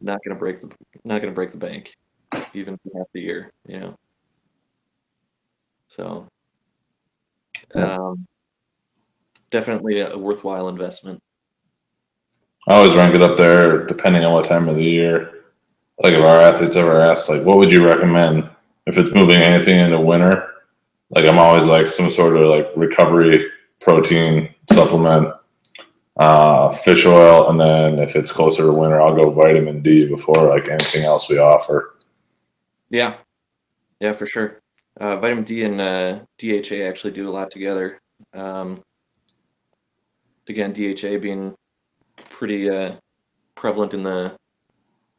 not 0.00 0.18
going 0.24 0.34
to 0.34 0.38
break 0.38 0.60
the 0.60 0.68
not 1.04 1.20
going 1.20 1.32
to 1.32 1.34
break 1.34 1.50
the 1.52 1.58
bank, 1.58 1.94
even 2.54 2.76
for 2.78 2.98
half 2.98 3.06
the 3.12 3.20
year. 3.20 3.52
You 3.66 3.80
know. 3.80 3.98
So, 5.88 6.26
um, 7.74 8.26
definitely 9.50 10.00
a 10.00 10.16
worthwhile 10.16 10.68
investment. 10.68 11.20
I 12.68 12.74
always 12.74 12.94
rank 12.94 13.14
it 13.14 13.22
up 13.22 13.36
there 13.36 13.86
depending 13.86 14.24
on 14.24 14.32
what 14.32 14.44
time 14.44 14.68
of 14.68 14.76
the 14.76 14.84
year. 14.84 15.44
Like 15.98 16.14
if 16.14 16.24
our 16.24 16.40
athletes 16.40 16.76
ever 16.76 17.00
ask, 17.00 17.28
like, 17.28 17.44
what 17.44 17.58
would 17.58 17.70
you 17.70 17.86
recommend 17.86 18.48
if 18.86 18.98
it's 18.98 19.14
moving 19.14 19.40
anything 19.40 19.78
into 19.78 20.00
winter? 20.00 20.48
Like 21.10 21.26
I'm 21.26 21.38
always 21.38 21.66
like 21.66 21.86
some 21.86 22.08
sort 22.08 22.36
of 22.36 22.44
like 22.44 22.68
recovery 22.76 23.50
protein 23.80 24.54
supplement, 24.72 25.34
uh, 26.16 26.70
fish 26.70 27.04
oil, 27.04 27.50
and 27.50 27.60
then 27.60 27.98
if 27.98 28.16
it's 28.16 28.32
closer 28.32 28.62
to 28.62 28.72
winter, 28.72 29.00
I'll 29.00 29.14
go 29.14 29.30
vitamin 29.30 29.82
D 29.82 30.06
before 30.06 30.48
like 30.48 30.68
anything 30.68 31.04
else 31.04 31.28
we 31.28 31.38
offer. 31.38 31.96
Yeah, 32.90 33.16
yeah, 34.00 34.12
for 34.12 34.26
sure. 34.26 34.62
Uh, 35.00 35.16
vitamin 35.16 35.44
D 35.44 35.64
and 35.64 35.80
uh, 35.80 36.20
DHA 36.38 36.84
actually 36.86 37.12
do 37.12 37.28
a 37.28 37.32
lot 37.32 37.50
together. 37.50 38.00
Um, 38.32 38.82
again, 40.48 40.72
DHA 40.72 41.18
being 41.18 41.54
pretty 42.42 42.68
uh, 42.68 42.96
prevalent 43.54 43.94
in 43.94 44.02
the 44.02 44.36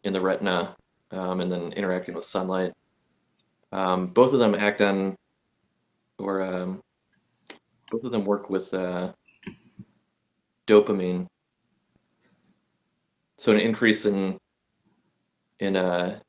in 0.03 0.11
the 0.11 0.19
retina, 0.19 0.75
um, 1.11 1.39
and 1.39 1.49
then 1.49 1.71
interacting 1.71 2.13
with 2.13 2.25
sunlight. 2.25 2.73
Um, 3.71 4.07
both 4.07 4.33
of 4.33 4.39
them 4.39 4.53
act 4.53 4.81
on, 4.81 5.15
or 6.19 6.41
um, 6.41 6.81
both 7.89 8.03
of 8.03 8.11
them 8.11 8.25
work 8.25 8.49
with 8.49 8.73
uh, 8.73 9.13
dopamine. 10.67 11.27
So 13.39 13.53
an 13.53 13.61
increase 13.61 14.05
in 14.05 14.37
in 15.61 15.77
uh, 15.77 16.19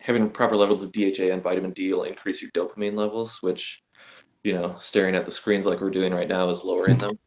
having 0.00 0.28
proper 0.28 0.54
levels 0.54 0.82
of 0.82 0.92
DHA 0.92 1.32
and 1.32 1.42
vitamin 1.42 1.72
D 1.72 1.94
will 1.94 2.02
increase 2.02 2.42
your 2.42 2.50
dopamine 2.50 2.94
levels, 2.94 3.38
which, 3.40 3.80
you 4.44 4.52
know, 4.52 4.74
staring 4.78 5.14
at 5.14 5.24
the 5.24 5.30
screens 5.30 5.64
like 5.64 5.80
we're 5.80 5.88
doing 5.88 6.12
right 6.12 6.28
now 6.28 6.50
is 6.50 6.62
lowering 6.62 6.98
them. 6.98 7.18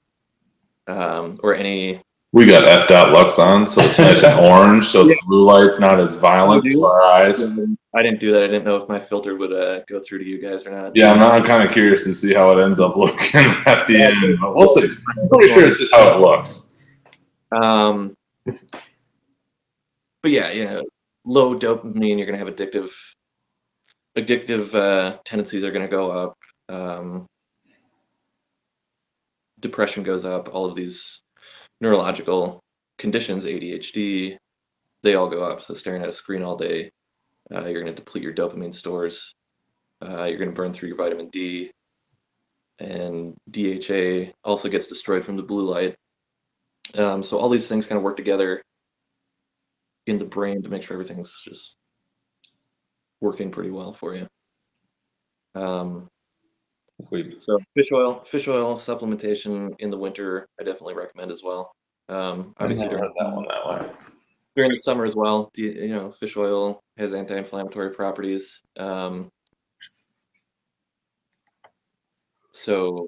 Um, 0.86 1.40
or 1.42 1.56
any, 1.56 2.04
We 2.34 2.48
got 2.48 2.68
F 2.68 2.88
dot 2.88 3.14
Lux 3.14 3.38
on, 3.38 3.68
so 3.68 3.82
it's 3.84 4.00
nice 4.00 4.24
and 4.24 4.50
orange, 4.50 4.88
so 4.88 5.04
the 5.04 5.16
blue 5.28 5.46
light's 5.46 5.80
not 5.80 6.00
as 6.00 6.16
violent 6.16 6.66
to 6.66 6.84
our 6.84 7.04
eyes. 7.04 7.40
I 7.96 8.02
didn't 8.02 8.20
do 8.20 8.32
that. 8.32 8.42
I 8.42 8.48
didn't 8.48 8.64
know 8.64 8.76
if 8.76 8.90
my 8.90 9.00
filter 9.00 9.36
would 9.36 9.54
uh, 9.54 9.84
go 9.88 10.00
through 10.00 10.18
to 10.18 10.26
you 10.26 10.42
guys 10.42 10.66
or 10.66 10.72
not. 10.72 10.96
Yeah, 10.96 11.12
I'm, 11.12 11.22
I'm 11.22 11.44
kind 11.44 11.62
of 11.62 11.72
curious 11.72 12.06
to 12.06 12.14
see 12.16 12.34
how 12.34 12.52
it 12.58 12.64
ends 12.64 12.80
up 12.80 12.98
looking 12.98 13.46
at 13.68 13.86
the 13.86 14.02
end, 14.02 14.40
but 14.42 14.56
we'll 14.56 14.68
see. 14.68 14.82
I'm 14.82 15.30
pretty 15.30 15.54
sure 15.54 15.64
it's 15.64 15.78
just 15.78 15.94
how 15.94 16.16
it 16.16 16.20
looks. 16.20 16.74
Um, 17.56 18.18
but 18.46 20.32
yeah, 20.32 20.50
you 20.50 20.66
know, 20.66 20.84
low 21.24 21.58
dopamine, 21.58 22.18
you're 22.18 22.26
going 22.26 22.40
to 22.40 22.44
have 22.44 22.48
addictive, 22.48 22.90
addictive 24.18 24.74
uh, 24.74 25.18
tendencies 25.24 25.64
are 25.64 25.72
going 25.72 25.86
to 25.86 25.92
go 25.92 26.10
up. 26.10 26.38
Um, 26.68 27.28
depression 29.60 30.02
goes 30.02 30.26
up. 30.26 30.50
All 30.52 30.66
of 30.66 30.76
these 30.76 31.23
neurological 31.84 32.64
conditions, 32.98 33.46
ADHD, 33.46 34.38
they 35.04 35.16
all 35.16 35.30
go 35.30 35.44
up. 35.44 35.62
So 35.62 35.74
staring 35.74 36.02
at 36.02 36.10
a 36.10 36.14
screen 36.14 36.42
all 36.42 36.56
day, 36.56 36.92
uh, 37.54 37.66
you're 37.66 37.84
going 37.84 37.94
to 37.94 38.02
deplete 38.02 38.24
your 38.24 38.34
dopamine 38.34 38.74
stores. 38.74 39.36
Uh, 40.02 40.24
you're 40.24 40.38
going 40.38 40.50
to 40.50 40.56
burn 40.56 40.74
through 40.74 40.88
your 40.88 40.98
vitamin 40.98 41.30
D, 41.32 41.72
and 42.80 43.36
DHA 43.50 44.32
also 44.44 44.70
gets 44.70 44.88
destroyed 44.88 45.24
from 45.24 45.38
the 45.38 45.44
blue 45.44 45.70
light. 45.70 45.96
Um, 46.96 47.24
so 47.24 47.38
all 47.38 47.50
these 47.50 47.70
things 47.70 47.86
kind 47.86 47.98
of 47.98 48.04
work 48.04 48.18
together 48.18 48.62
in 50.06 50.20
the 50.20 50.26
brain 50.26 50.62
to 50.64 50.70
make 50.70 50.84
sure 50.84 50.96
everything's 50.96 51.42
just 51.44 51.78
working 53.22 53.52
pretty 53.52 53.70
well 53.70 53.94
for 53.94 54.16
you. 54.16 54.28
Um, 55.56 56.10
So 57.40 57.60
fish 57.76 57.92
oil, 57.92 58.24
fish 58.26 58.48
oil 58.48 58.76
supplementation 58.76 59.74
in 59.80 59.90
the 59.90 59.98
winter, 59.98 60.48
I 60.60 60.64
definitely 60.64 60.96
recommend 60.96 61.32
as 61.32 61.42
well. 61.44 61.72
Um, 62.10 62.54
obviously 62.60 62.90
during, 62.90 63.04
that 63.04 63.32
one 63.32 63.46
that 63.48 63.68
way. 63.68 63.92
during 64.56 64.72
the 64.72 64.78
summer 64.78 65.06
as 65.06 65.16
well. 65.16 65.50
You 65.56 65.88
know, 65.88 66.12
fish 66.12 66.38
oil 66.38 66.82
has 66.98 67.14
anti-inflammatory 67.14 67.92
properties. 67.92 68.62
Um, 68.78 69.30
so 72.52 73.08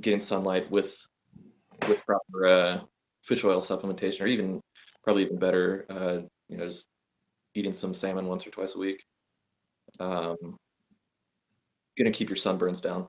getting 0.00 0.20
sunlight 0.20 0.70
with 0.70 0.94
with 1.88 1.98
proper 2.04 2.46
uh, 2.46 2.80
fish 3.24 3.44
oil 3.44 3.60
supplementation, 3.60 4.22
or 4.22 4.26
even 4.26 4.60
probably 5.02 5.24
even 5.24 5.38
better, 5.38 5.86
uh, 5.88 6.18
you 6.48 6.58
know, 6.58 6.66
just 6.66 6.88
eating 7.54 7.72
some 7.72 7.94
salmon 7.94 8.26
once 8.26 8.46
or 8.46 8.50
twice 8.50 8.74
a 8.74 8.78
week. 8.78 9.02
Um, 9.98 10.36
gonna 11.98 12.10
keep 12.12 12.28
your 12.28 12.36
sunburns 12.36 12.82
down. 12.82 13.06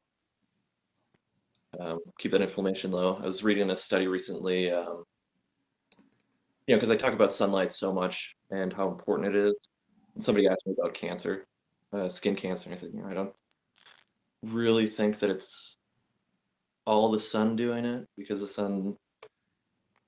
Um, 1.80 2.00
keep 2.20 2.32
that 2.32 2.42
inflammation 2.42 2.92
low. 2.92 3.20
I 3.22 3.26
was 3.26 3.44
reading 3.44 3.70
a 3.70 3.76
study 3.76 4.08
recently. 4.08 4.72
Um, 4.72 5.04
you 6.68 6.76
know, 6.76 6.80
because 6.80 6.92
I 6.92 6.96
talk 6.96 7.14
about 7.14 7.34
sunlight 7.34 7.72
so 7.72 7.92
much 7.92 8.36
and 8.50 8.72
how 8.72 8.88
important 8.90 9.36
it 9.36 9.48
is. 9.48 9.54
And 10.16 10.24
somebody 10.24 10.48
asked 10.48 10.66
me 10.66 10.76
about 10.80 10.94
cancer, 10.94 11.46
uh, 11.92 12.10
skin 12.10 12.36
cancer, 12.36 12.70
and 12.70 12.78
I 12.78 12.82
said, 12.82 12.92
you 12.94 13.02
know, 13.02 13.10
I 13.10 13.14
don't 13.14 13.34
really 14.42 14.88
think 14.88 15.20
that 15.20 15.30
it's 15.30 15.78
all 16.86 17.12
the 17.12 17.20
sun 17.20 17.56
doing 17.56 17.86
it 17.86 18.08
because 18.18 18.42
the 18.42 18.48
sun 18.48 18.96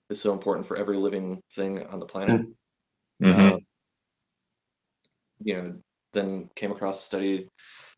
is 0.10 0.22
so 0.22 0.34
important 0.34 0.68
for 0.68 0.78
every 0.78 0.98
living 0.98 1.42
thing 1.54 1.86
on 1.88 2.00
the 2.00 2.06
planet. 2.06 2.46
Mhm. 3.22 3.54
Um, 3.54 3.60
you 5.40 5.56
know, 5.56 5.82
then 6.14 6.50
came 6.56 6.72
across 6.72 7.00
a 7.00 7.04
study 7.04 7.50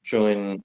showing 0.03 0.63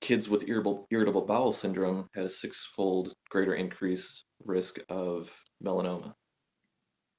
kids 0.00 0.28
with 0.28 0.48
irritable 0.48 0.86
irritable 0.90 1.26
bowel 1.26 1.52
syndrome 1.52 2.08
had 2.14 2.24
a 2.24 2.30
six-fold 2.30 3.12
greater 3.28 3.54
increased 3.54 4.24
risk 4.44 4.78
of 4.88 5.42
melanoma. 5.62 6.14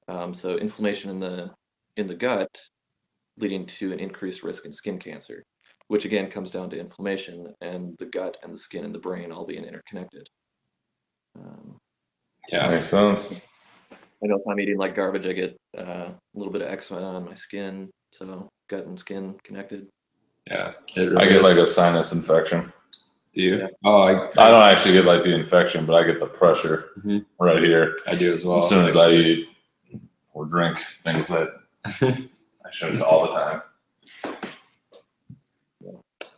Um, 0.08 0.34
so 0.34 0.56
inflammation 0.56 1.10
in 1.10 1.20
the 1.20 1.50
in 1.96 2.08
the 2.08 2.14
gut 2.14 2.50
leading 3.38 3.66
to 3.66 3.92
an 3.92 4.00
increased 4.00 4.42
risk 4.42 4.64
in 4.64 4.72
skin 4.72 4.98
cancer, 4.98 5.44
which 5.88 6.04
again 6.04 6.30
comes 6.30 6.50
down 6.50 6.70
to 6.70 6.78
inflammation 6.78 7.54
and 7.60 7.96
the 7.98 8.06
gut 8.06 8.36
and 8.42 8.52
the 8.52 8.58
skin 8.58 8.84
and 8.84 8.94
the 8.94 8.98
brain 8.98 9.32
all 9.32 9.46
being 9.46 9.64
interconnected. 9.64 10.28
Um, 11.38 11.78
yeah. 12.50 12.68
Makes 12.68 12.88
sense. 12.88 13.40
I 14.22 14.26
know 14.26 14.36
if 14.36 14.42
I'm 14.48 14.60
eating 14.60 14.76
like 14.76 14.94
garbage, 14.94 15.26
I 15.26 15.32
get 15.32 15.56
uh, 15.76 16.10
a 16.10 16.18
little 16.34 16.52
bit 16.52 16.62
of 16.62 16.68
eczema 16.68 17.02
on 17.02 17.24
my 17.24 17.34
skin. 17.34 17.90
So 18.12 18.48
gut 18.68 18.86
and 18.86 18.98
skin 18.98 19.36
connected. 19.42 19.88
Yeah, 20.46 20.72
it 20.96 21.00
really 21.00 21.16
I 21.16 21.28
get 21.28 21.42
like 21.42 21.56
a 21.56 21.66
sinus 21.66 22.12
infection. 22.12 22.72
Do 23.34 23.42
you? 23.42 23.56
Yeah. 23.58 23.66
Oh, 23.84 24.02
I, 24.02 24.28
I 24.38 24.50
don't 24.50 24.62
actually 24.62 24.94
get 24.94 25.04
like 25.04 25.22
the 25.22 25.34
infection, 25.34 25.86
but 25.86 25.94
I 25.94 26.04
get 26.04 26.20
the 26.20 26.26
pressure 26.26 26.90
Mhm. 27.04 27.24
right 27.40 27.62
here 27.62 27.96
I 28.06 28.14
do 28.14 28.32
as 28.34 28.44
well. 28.44 28.58
as 28.58 28.68
soon 28.68 28.86
as 28.86 28.96
I 28.96 29.10
eat 29.12 29.48
or 30.34 30.44
drink 30.46 30.78
things 31.04 31.28
that 31.28 31.48
I 31.84 32.70
shouldn't 32.70 33.02
all 33.02 33.26
the 33.26 33.32
time. 33.32 33.62
I 34.24 34.30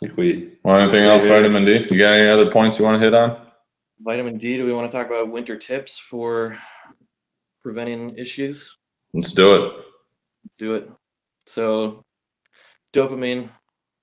think 0.01 0.17
we 0.17 0.53
Well, 0.63 0.77
anything 0.81 1.05
else, 1.05 1.23
Maybe. 1.25 1.35
vitamin 1.35 1.65
D? 1.65 1.87
You 1.91 1.99
got 1.99 2.15
any 2.15 2.29
other 2.29 2.51
points 2.51 2.79
you 2.79 2.85
want 2.85 2.97
to 2.97 3.01
hit 3.05 3.15
on? 3.15 3.41
Vitamin 4.01 4.39
D. 4.39 4.57
Do 4.57 4.67
we 4.67 4.73
want 4.73 4.91
to 4.91 4.97
talk 4.97 5.07
about 5.07 5.31
winter 5.31 5.57
tips 5.57 5.99
for 5.99 6.59
preventing 7.63 8.17
issues? 8.19 8.77
Let's 9.15 9.33
do 9.33 9.55
it. 9.55 9.73
do 10.59 10.75
it. 10.75 10.91
So, 11.47 12.05
dopamine, 12.93 13.49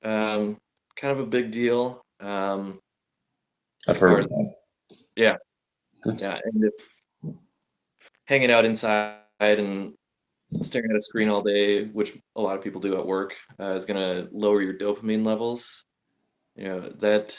um, 0.03 0.57
kind 0.95 1.11
of 1.11 1.19
a 1.19 1.25
big 1.25 1.51
deal. 1.51 2.05
Um, 2.19 2.79
I've 3.87 3.97
heard 3.97 4.23
of 4.23 4.29
that. 4.29 4.53
yeah, 6.05 6.39
and 6.43 6.63
if 6.63 6.95
hanging 8.25 8.51
out 8.51 8.65
inside 8.65 9.19
and 9.39 9.93
staring 10.61 10.91
at 10.91 10.97
a 10.97 11.01
screen 11.01 11.29
all 11.29 11.41
day, 11.41 11.85
which 11.85 12.17
a 12.35 12.41
lot 12.41 12.57
of 12.57 12.63
people 12.63 12.81
do 12.81 12.97
at 12.97 13.05
work, 13.05 13.33
uh, 13.59 13.71
is 13.71 13.85
going 13.85 13.99
to 13.99 14.29
lower 14.31 14.61
your 14.61 14.73
dopamine 14.73 15.25
levels. 15.25 15.85
You 16.55 16.65
know 16.65 16.93
that 16.99 17.37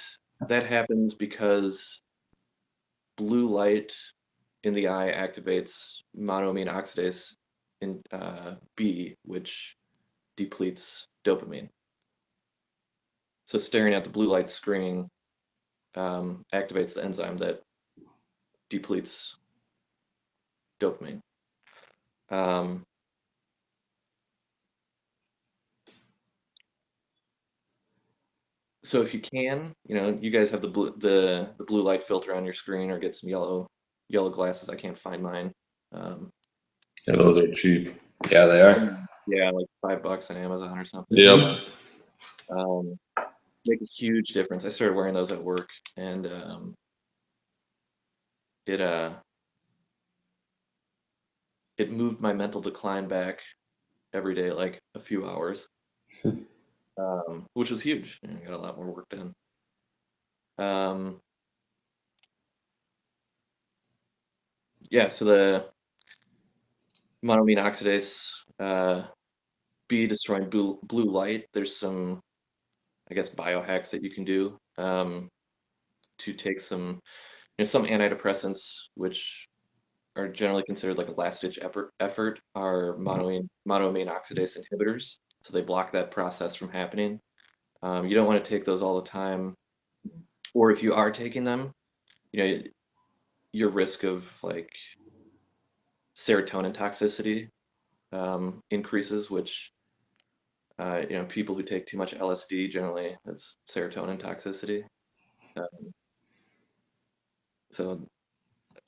that 0.49 0.67
happens 0.67 1.15
because 1.15 2.03
blue 3.17 3.49
light 3.49 3.93
in 4.65 4.73
the 4.73 4.89
eye 4.89 5.13
activates 5.13 6.03
monoamine 6.19 6.73
oxidase 6.73 7.35
in 7.81 8.01
uh, 8.11 8.55
B, 8.77 9.17
which 9.25 9.77
depletes 10.37 11.09
dopamine. 11.25 11.69
So 13.53 13.59
staring 13.59 13.93
at 13.93 14.03
the 14.03 14.09
blue 14.09 14.31
light 14.31 14.49
screen 14.49 15.11
um, 15.95 16.43
activates 16.55 16.95
the 16.95 17.05
enzyme 17.05 17.37
that 17.37 17.61
depletes 18.71 19.37
dopamine. 20.81 21.21
Um, 22.31 22.85
so 28.83 29.03
if 29.03 29.13
you 29.13 29.21
can, 29.21 29.75
you 29.87 29.97
know, 29.97 30.19
you 30.19 30.31
guys 30.31 30.51
have 30.53 30.63
the 30.63 30.69
blue 30.69 30.95
the 30.97 31.51
the 31.59 31.65
blue 31.65 31.83
light 31.83 32.03
filter 32.03 32.35
on 32.35 32.47
your 32.47 32.55
screen, 32.55 32.91
or 32.91 32.99
get 32.99 33.15
some 33.15 33.29
yellow 33.29 33.67
yellow 34.09 34.31
glasses. 34.31 34.71
I 34.71 34.77
can't 34.77 34.99
find 34.99 35.23
mine. 35.23 35.53
Um, 35.93 36.31
Yeah, 37.07 37.17
those 37.17 37.37
are 37.37 37.53
cheap. 37.53 38.01
yeah 38.31 38.47
they 38.47 38.63
are. 38.63 39.07
yeah, 39.27 39.51
like 39.51 39.67
five 39.83 40.03
bucks 40.03 40.31
on 40.31 40.39
Amazon 40.39 40.79
or 40.79 40.87
something. 40.87 41.19
Yep. 41.19 41.61
um, 42.49 42.99
make 43.67 43.81
a 43.83 43.87
huge 43.97 44.29
difference. 44.29 44.65
I 44.65 44.69
started 44.69 44.97
wearing 44.97 45.15
those 45.15 45.33
at 45.33 45.43
work, 45.43 45.71
and 45.97 46.27
um, 46.27 46.75
it 48.67 48.81
uh, 48.81 49.13
it 51.79 51.91
moved 51.93 52.21
my 52.21 52.33
mental 52.33 52.61
decline 52.61 53.09
back 53.09 53.41
every 54.15 54.35
day, 54.35 54.51
like 54.53 54.81
a 54.95 55.01
few 55.01 55.29
hours, 55.29 55.69
um, 56.25 57.47
which 57.55 57.71
was 57.71 57.83
huge. 57.83 58.21
You 58.23 58.31
know, 58.31 58.39
I 58.43 58.47
got 58.47 58.55
a 58.55 58.63
lot 58.63 58.77
more 58.77 58.93
work 58.93 59.09
done. 59.11 59.33
Um, 60.59 61.21
yeah, 64.91 65.09
so 65.09 65.25
the 65.25 65.67
monoamine 67.25 67.59
oxidase 67.59 68.45
uh, 68.59 69.05
B 69.89 70.07
destroying 70.07 70.51
blue, 70.51 70.79
blue 70.83 71.11
light. 71.11 71.47
There's 71.53 71.77
some 71.77 72.21
I 73.13 73.15
guess 73.15 73.29
biohacks 73.29 73.91
that 73.91 74.03
you 74.03 74.09
can 74.09 74.25
do 74.25 74.59
um, 74.79 75.29
to 76.21 76.33
take 76.33 76.63
some, 76.63 77.03
you 77.59 77.59
know, 77.59 77.65
some 77.65 77.85
antidepressants, 77.85 78.85
which 78.95 79.47
are 80.17 80.29
generally 80.29 80.63
considered 80.63 80.97
like 80.97 81.09
a 81.09 81.21
last 81.21 81.43
ditch 81.43 81.59
effort, 81.61 81.93
effort 82.01 82.41
are 82.55 82.97
monoamine, 82.99 83.49
monoamine 83.69 84.09
oxidase 84.11 84.57
inhibitors. 84.57 85.17
So 85.45 85.53
they 85.53 85.61
block 85.61 85.93
that 85.93 86.11
process 86.11 86.55
from 86.55 86.71
happening. 86.71 87.21
Um, 87.83 88.07
you 88.07 88.15
don't 88.15 88.27
want 88.27 88.43
to 88.43 88.49
take 88.49 88.65
those 88.65 88.81
all 88.81 88.99
the 88.99 89.11
time, 89.11 89.57
or 90.55 90.71
if 90.71 90.83
you 90.83 90.95
are 90.95 91.11
taking 91.11 91.45
them, 91.45 91.73
you 92.33 92.43
know, 92.43 92.63
your 93.53 93.69
risk 93.69 94.05
of 94.05 94.43
like 94.43 94.71
serotonin 96.17 96.75
toxicity 96.75 97.49
um, 98.11 98.63
increases, 98.71 99.31
which 99.31 99.71
uh, 100.79 101.03
you 101.09 101.17
know, 101.19 101.25
people 101.25 101.55
who 101.55 101.63
take 101.63 101.87
too 101.87 101.97
much 101.97 102.15
LSD 102.15 102.71
generally 102.71 103.17
that's 103.25 103.59
serotonin 103.69 104.21
toxicity. 104.21 104.83
Um, 105.57 105.93
so, 107.71 108.09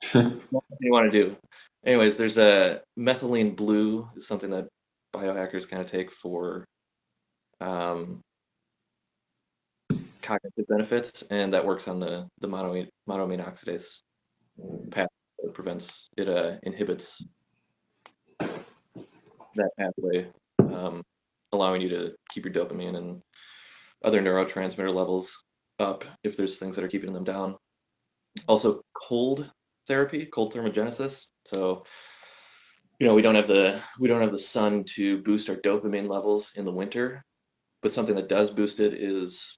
what 0.11 0.63
do 0.69 0.77
you 0.81 0.91
want 0.91 1.11
to 1.11 1.23
do? 1.23 1.37
Anyways, 1.85 2.17
there's 2.17 2.37
a 2.37 2.81
methylene 2.97 3.55
blue 3.55 4.09
is 4.15 4.27
something 4.27 4.49
that 4.49 4.67
biohackers 5.13 5.69
kind 5.69 5.81
of 5.81 5.89
take 5.91 6.11
for 6.11 6.65
um, 7.61 8.21
cognitive 10.21 10.67
benefits, 10.67 11.23
and 11.29 11.53
that 11.53 11.65
works 11.65 11.87
on 11.87 11.99
the 11.99 12.27
the 12.39 12.47
monoamine, 12.47 12.89
monoamine 13.07 13.45
oxidase 13.45 14.01
path. 14.91 15.09
It 15.39 15.53
prevents 15.53 16.09
it 16.17 16.27
uh, 16.27 16.57
inhibits 16.63 17.23
that 18.39 19.69
pathway. 19.77 20.27
Um, 20.59 21.03
allowing 21.51 21.81
you 21.81 21.89
to 21.89 22.11
keep 22.29 22.45
your 22.45 22.53
dopamine 22.53 22.97
and 22.97 23.21
other 24.03 24.21
neurotransmitter 24.21 24.93
levels 24.93 25.43
up 25.79 26.05
if 26.23 26.37
there's 26.37 26.57
things 26.57 26.75
that 26.75 26.85
are 26.85 26.89
keeping 26.89 27.13
them 27.13 27.23
down. 27.23 27.55
Also, 28.47 28.81
cold 29.07 29.49
therapy, 29.87 30.25
cold 30.25 30.53
thermogenesis. 30.53 31.31
So, 31.47 31.85
you 32.99 33.07
know, 33.07 33.13
we 33.13 33.21
don't 33.21 33.35
have 33.35 33.47
the 33.47 33.81
we 33.99 34.07
don't 34.07 34.21
have 34.21 34.31
the 34.31 34.39
sun 34.39 34.83
to 34.95 35.21
boost 35.23 35.49
our 35.49 35.55
dopamine 35.55 36.09
levels 36.09 36.53
in 36.55 36.65
the 36.65 36.71
winter, 36.71 37.23
but 37.81 37.91
something 37.91 38.15
that 38.15 38.29
does 38.29 38.51
boost 38.51 38.79
it 38.79 38.93
is 38.93 39.57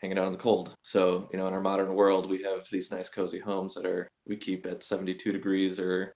hanging 0.00 0.18
out 0.18 0.26
in 0.26 0.32
the 0.32 0.38
cold. 0.38 0.74
So, 0.82 1.28
you 1.32 1.38
know, 1.38 1.46
in 1.46 1.54
our 1.54 1.60
modern 1.60 1.94
world, 1.94 2.28
we 2.28 2.42
have 2.42 2.66
these 2.70 2.90
nice 2.90 3.08
cozy 3.08 3.38
homes 3.38 3.74
that 3.74 3.86
are 3.86 4.08
we 4.26 4.36
keep 4.36 4.66
at 4.66 4.84
72 4.84 5.32
degrees 5.32 5.78
or 5.78 6.14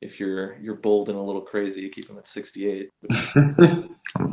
if 0.00 0.18
you're 0.18 0.56
you're 0.60 0.76
bold 0.76 1.08
and 1.08 1.18
a 1.18 1.22
little 1.22 1.42
crazy, 1.42 1.82
you 1.82 1.90
keep 1.90 2.06
them 2.08 2.18
at 2.18 2.26
68. 2.28 2.88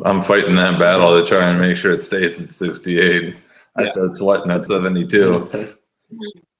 I'm, 0.05 0.21
fighting 0.21 0.55
that 0.55 0.79
battle 0.79 1.17
to 1.17 1.25
try 1.25 1.49
and 1.49 1.59
make 1.59 1.75
sure 1.77 1.91
it 1.91 2.03
stays 2.03 2.41
at 2.41 2.49
68. 2.51 3.35
I 3.75 3.81
Yeah. 3.81 3.85
start 3.87 4.13
sweating 4.13 4.51
at 4.51 4.63
72. 4.63 5.49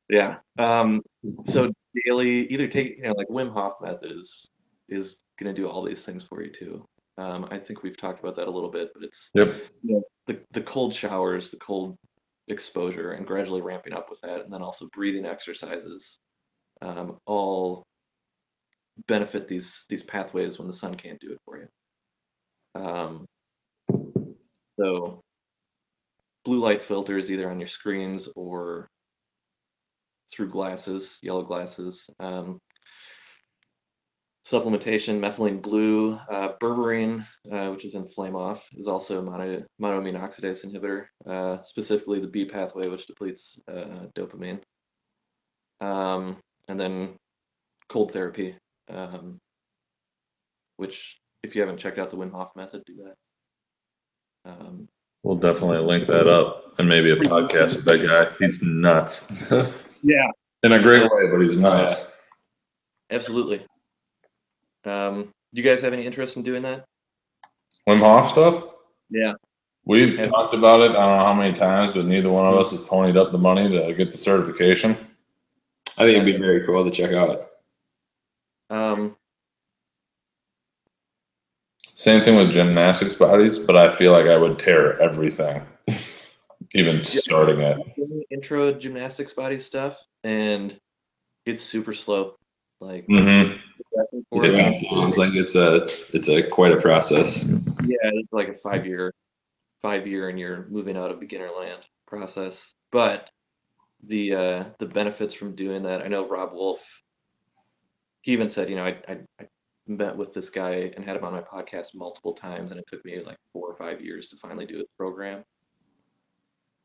Yeah. 0.10 0.38
Um, 0.58 1.02
so 1.46 1.72
daily, 2.06 2.48
either 2.48 2.68
take 2.68 2.98
you 2.98 3.04
know 3.04 3.14
like 3.14 3.28
Wim 3.28 3.52
Hof 3.52 3.74
method 3.82 4.12
is 4.12 4.46
is 4.90 5.22
going 5.40 5.54
to 5.54 5.62
do 5.62 5.68
all 5.68 5.84
these 5.84 6.06
things 6.06 6.24
for 6.24 6.42
you 6.42 6.50
too. 6.52 6.86
Um, 7.18 7.46
I 7.52 7.60
think 7.60 7.84
we've 7.84 7.98
talked 7.98 8.20
about 8.22 8.36
that 8.38 8.48
a 8.48 8.52
little 8.52 8.70
bit, 8.72 8.92
but 8.94 9.04
it's 9.04 9.30
Yep. 9.34 9.56
you 9.84 9.96
know, 9.96 10.04
the 10.28 10.40
the 10.52 10.62
cold 10.62 10.94
showers, 10.96 11.52
the 11.52 11.58
cold 11.58 11.98
exposure, 12.48 13.12
and 13.12 13.28
gradually 13.28 13.62
ramping 13.62 13.92
up 13.94 14.10
with 14.10 14.22
that, 14.22 14.42
and 14.42 14.54
then 14.54 14.62
also 14.62 14.88
breathing 14.94 15.26
exercises, 15.26 16.20
um, 16.82 17.18
all 17.26 17.84
benefit 19.08 19.48
these 19.48 19.86
these 19.90 20.04
pathways 20.04 20.58
when 20.58 20.68
the 20.68 20.74
sun 20.74 20.96
can't 20.96 21.20
do 21.20 21.32
it 21.32 21.40
for 21.46 21.58
you. 21.60 21.68
Um, 22.82 23.26
so 24.80 25.22
blue 26.46 26.60
light 26.60 26.82
filters 26.82 27.32
either 27.32 27.50
on 27.50 27.60
your 27.60 27.68
screens 27.68 28.30
or 28.36 28.90
through 30.32 30.50
glasses, 30.50 31.20
yellow 31.22 31.44
glasses. 31.44 32.10
Um, 32.20 32.60
supplementation, 34.46 35.20
methylene 35.20 35.62
blue, 35.62 36.14
uh, 36.32 36.54
berberine, 36.62 37.26
uh, 37.52 37.70
which 37.70 37.84
is 37.84 37.96
in 37.96 38.08
Flame 38.08 38.36
Off, 38.36 38.70
is 38.78 38.88
also 38.88 39.20
a 39.20 39.22
mono, 39.22 39.64
monoamine 39.82 40.18
oxidase 40.18 40.66
inhibitor, 40.66 41.08
uh, 41.30 41.62
specifically 41.64 42.22
the 42.22 42.30
B 42.30 42.46
pathway, 42.46 42.88
which 42.88 43.08
depletes 43.08 43.60
uh, 43.70 44.08
dopamine. 44.16 44.62
Um, 45.82 46.38
and 46.70 46.80
then 46.80 47.16
cold 47.90 48.14
therapy, 48.14 48.56
um, 48.90 49.40
which 50.78 51.20
if 51.44 51.56
you 51.56 51.62
haven't 51.62 51.78
checked 51.78 51.98
out 52.00 52.12
the 52.12 52.18
Wim 52.18 52.32
Hof 52.32 52.56
method, 52.56 52.84
do 52.86 52.96
that. 54.46 54.52
Um, 54.52 54.88
We'll 55.24 55.36
definitely 55.36 55.80
link 55.80 56.08
that 56.08 56.28
up 56.28 56.76
and 56.80 56.88
maybe 56.88 57.12
a 57.12 57.16
podcast 57.18 57.76
with 57.76 57.86
that 57.86 58.06
guy. 58.08 58.34
He's 58.40 58.62
nuts 58.62 59.30
yeah, 60.02 60.32
in 60.64 60.72
a 60.72 60.82
great 60.82 61.02
way, 61.04 61.28
but 61.30 61.40
he's 61.42 61.58
nuts. 61.58 62.16
absolutely. 63.12 63.66
Um, 64.86 65.30
you 65.52 65.64
guys 65.64 65.82
have 65.82 65.92
any 65.92 66.06
interest 66.06 66.38
in 66.38 66.44
doing 66.44 66.62
that? 66.62 66.86
Wim 67.90 68.00
Hof 68.00 68.30
stuff? 68.30 68.64
Yeah. 69.10 69.34
We've 69.86 70.14
Yeah. 70.16 70.28
talked 70.28 70.54
about 70.54 70.82
it. 70.82 70.92
I 70.92 70.94
don't 70.94 71.18
know 71.18 71.26
how 71.26 71.34
many 71.34 71.54
times, 71.54 71.92
but 71.94 72.06
neither 72.06 72.30
one 72.30 72.46
of 72.46 72.56
us 72.56 72.72
has 72.72 72.82
ponied 72.82 73.18
up 73.18 73.32
the 73.34 73.38
money 73.38 73.68
to 73.70 73.94
get 73.96 74.12
the 74.12 74.18
certification. 74.18 74.92
I 75.98 76.04
think 76.06 76.22
it'd 76.24 76.26
be 76.26 76.38
very 76.38 76.66
cool 76.66 76.86
to 76.86 76.92
check 76.92 77.12
out. 77.12 77.42
Um, 78.70 79.16
Same 81.94 82.24
thing 82.24 82.36
with 82.36 82.52
gymnastics 82.52 83.16
bodies, 83.16 83.58
but 83.58 83.76
I 83.76 83.90
feel 83.90 84.12
like 84.12 84.28
I 84.28 84.38
would 84.38 84.60
tear 84.60 85.02
everything, 85.02 85.64
even 86.74 87.04
starting 87.04 87.60
it. 87.62 87.78
intro 88.30 88.74
gymnastics 88.74 89.34
body 89.34 89.58
stuff, 89.58 89.98
and 90.24 90.80
it's 91.46 91.64
super 91.64 91.94
slow. 91.94 92.36
Like 92.80 93.08
mm-hmm. 93.08 93.54
back 93.96 94.08
and 94.12 94.26
forth. 94.30 94.46
It 94.46 94.76
sounds 94.90 95.18
like 95.18 95.34
it's 95.34 95.56
a 95.56 95.88
it's 96.14 96.30
a 96.30 96.44
quite 96.44 96.72
a 96.72 96.80
process. 96.80 97.50
yeah, 97.84 97.98
it's 98.14 98.32
like 98.32 98.50
a 98.50 98.54
five 98.54 98.86
year, 98.86 99.12
five 99.82 100.06
year, 100.06 100.30
and 100.30 100.40
you're 100.40 100.68
moving 100.70 100.98
out 100.98 101.10
of 101.10 101.20
beginner 101.20 101.50
land 101.58 101.82
process. 102.06 102.76
But 102.92 103.28
the 104.04 104.36
uh, 104.36 104.64
the 104.78 104.86
benefits 104.86 105.34
from 105.34 105.56
doing 105.56 105.84
that, 105.84 106.02
I 106.02 106.08
know 106.08 106.28
Robb 106.28 106.54
Wolf. 106.54 107.02
He 108.28 108.34
even 108.34 108.50
said, 108.50 108.70
you 108.70 108.76
know, 108.76 108.84
I, 108.84 108.98
I 109.08 109.20
I 109.40 109.46
met 109.88 110.18
with 110.18 110.34
this 110.34 110.50
guy 110.50 110.92
and 110.98 111.06
had 111.06 111.16
him 111.16 111.24
on 111.24 111.32
my 111.32 111.40
podcast 111.40 111.96
multiple 111.96 112.34
times, 112.34 112.72
and 112.72 112.78
it 112.78 112.86
took 112.86 113.06
me 113.06 113.24
like 113.26 113.38
four 113.54 113.70
or 113.70 113.78
five 113.78 114.02
years 114.02 114.28
to 114.28 114.36
finally 114.36 114.66
do 114.66 114.80
his 114.80 114.88
program. 114.98 115.46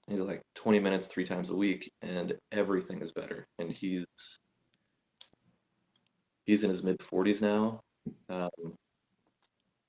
He's 0.08 0.20
like 0.20 0.42
20 0.54 0.78
minutes 0.78 1.08
three 1.08 1.24
times 1.24 1.50
a 1.50 1.56
week, 1.56 1.90
and 2.00 2.34
everything 2.52 3.02
is 3.02 3.10
better. 3.10 3.48
And 3.58 3.72
he's 3.72 4.06
he's 6.44 6.62
in 6.62 6.70
his 6.70 6.84
mid 6.84 6.98
40s 7.00 7.42
now. 7.42 7.80
Um, 8.28 8.76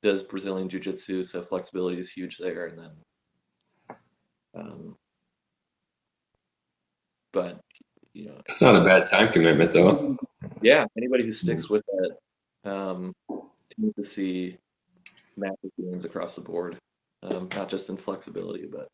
does 0.01 0.23
Brazilian 0.23 0.69
Jiu 0.69 0.79
Jitsu, 0.79 1.23
so 1.23 1.43
flexibility 1.43 1.99
is 1.99 2.11
huge 2.11 2.39
there. 2.39 2.65
And 2.65 2.79
then, 2.79 3.97
um, 4.55 4.97
but 7.31 7.59
you 8.13 8.29
know, 8.29 8.41
It's 8.47 8.59
not 8.61 8.75
a 8.75 8.83
bad 8.83 9.07
time 9.07 9.31
commitment 9.31 9.71
though. 9.71 10.17
Yeah, 10.61 10.85
anybody 10.97 11.23
who 11.23 11.31
sticks 11.31 11.69
with 11.69 11.83
it 11.87 12.11
um, 12.65 13.13
tends 13.75 13.95
to 13.95 14.03
see 14.03 14.57
massive 15.35 15.71
gains 15.79 16.05
across 16.05 16.35
the 16.35 16.41
board, 16.41 16.77
um, 17.23 17.49
not 17.55 17.69
just 17.69 17.89
in 17.89 17.97
flexibility, 17.97 18.67
but 18.71 18.87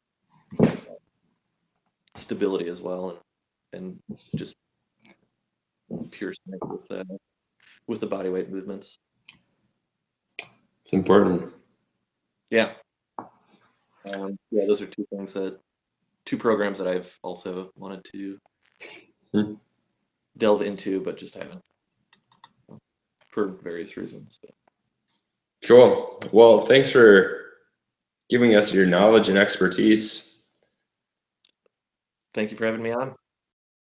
uh, 0.61 0.75
stability 2.15 2.67
as 2.67 2.81
well, 2.81 3.17
and 3.73 3.99
and 4.09 4.17
just 4.35 4.55
pure 6.11 6.33
strength 6.33 6.67
with 6.67 6.91
uh, 6.91 7.03
with 7.87 7.99
the 7.99 8.07
body 8.07 8.29
weight 8.29 8.51
movements. 8.51 8.99
It's 10.83 10.93
important. 10.93 11.53
Yeah. 12.49 12.71
Um, 14.11 14.37
yeah, 14.49 14.65
those 14.65 14.81
are 14.81 14.87
two 14.87 15.05
things 15.13 15.33
that, 15.33 15.59
two 16.25 16.37
programs 16.37 16.79
that 16.79 16.87
I've 16.87 17.15
also 17.21 17.71
wanted 17.75 18.03
to 18.11 18.39
Hmm. 19.33 19.53
Delve 20.39 20.61
into, 20.61 21.01
but 21.01 21.17
just 21.17 21.35
haven't 21.35 21.61
for 23.29 23.47
various 23.47 23.95
reasons. 23.95 24.39
Cool. 25.63 26.21
Well, 26.31 26.61
thanks 26.61 26.89
for 26.89 27.45
giving 28.29 28.55
us 28.55 28.73
your 28.73 28.85
knowledge 28.85 29.29
and 29.29 29.37
expertise. 29.37 30.43
thank 32.33 32.51
you 32.51 32.57
for 32.57 32.65
having 32.65 32.83
me 32.83 32.91
on. 32.91 33.15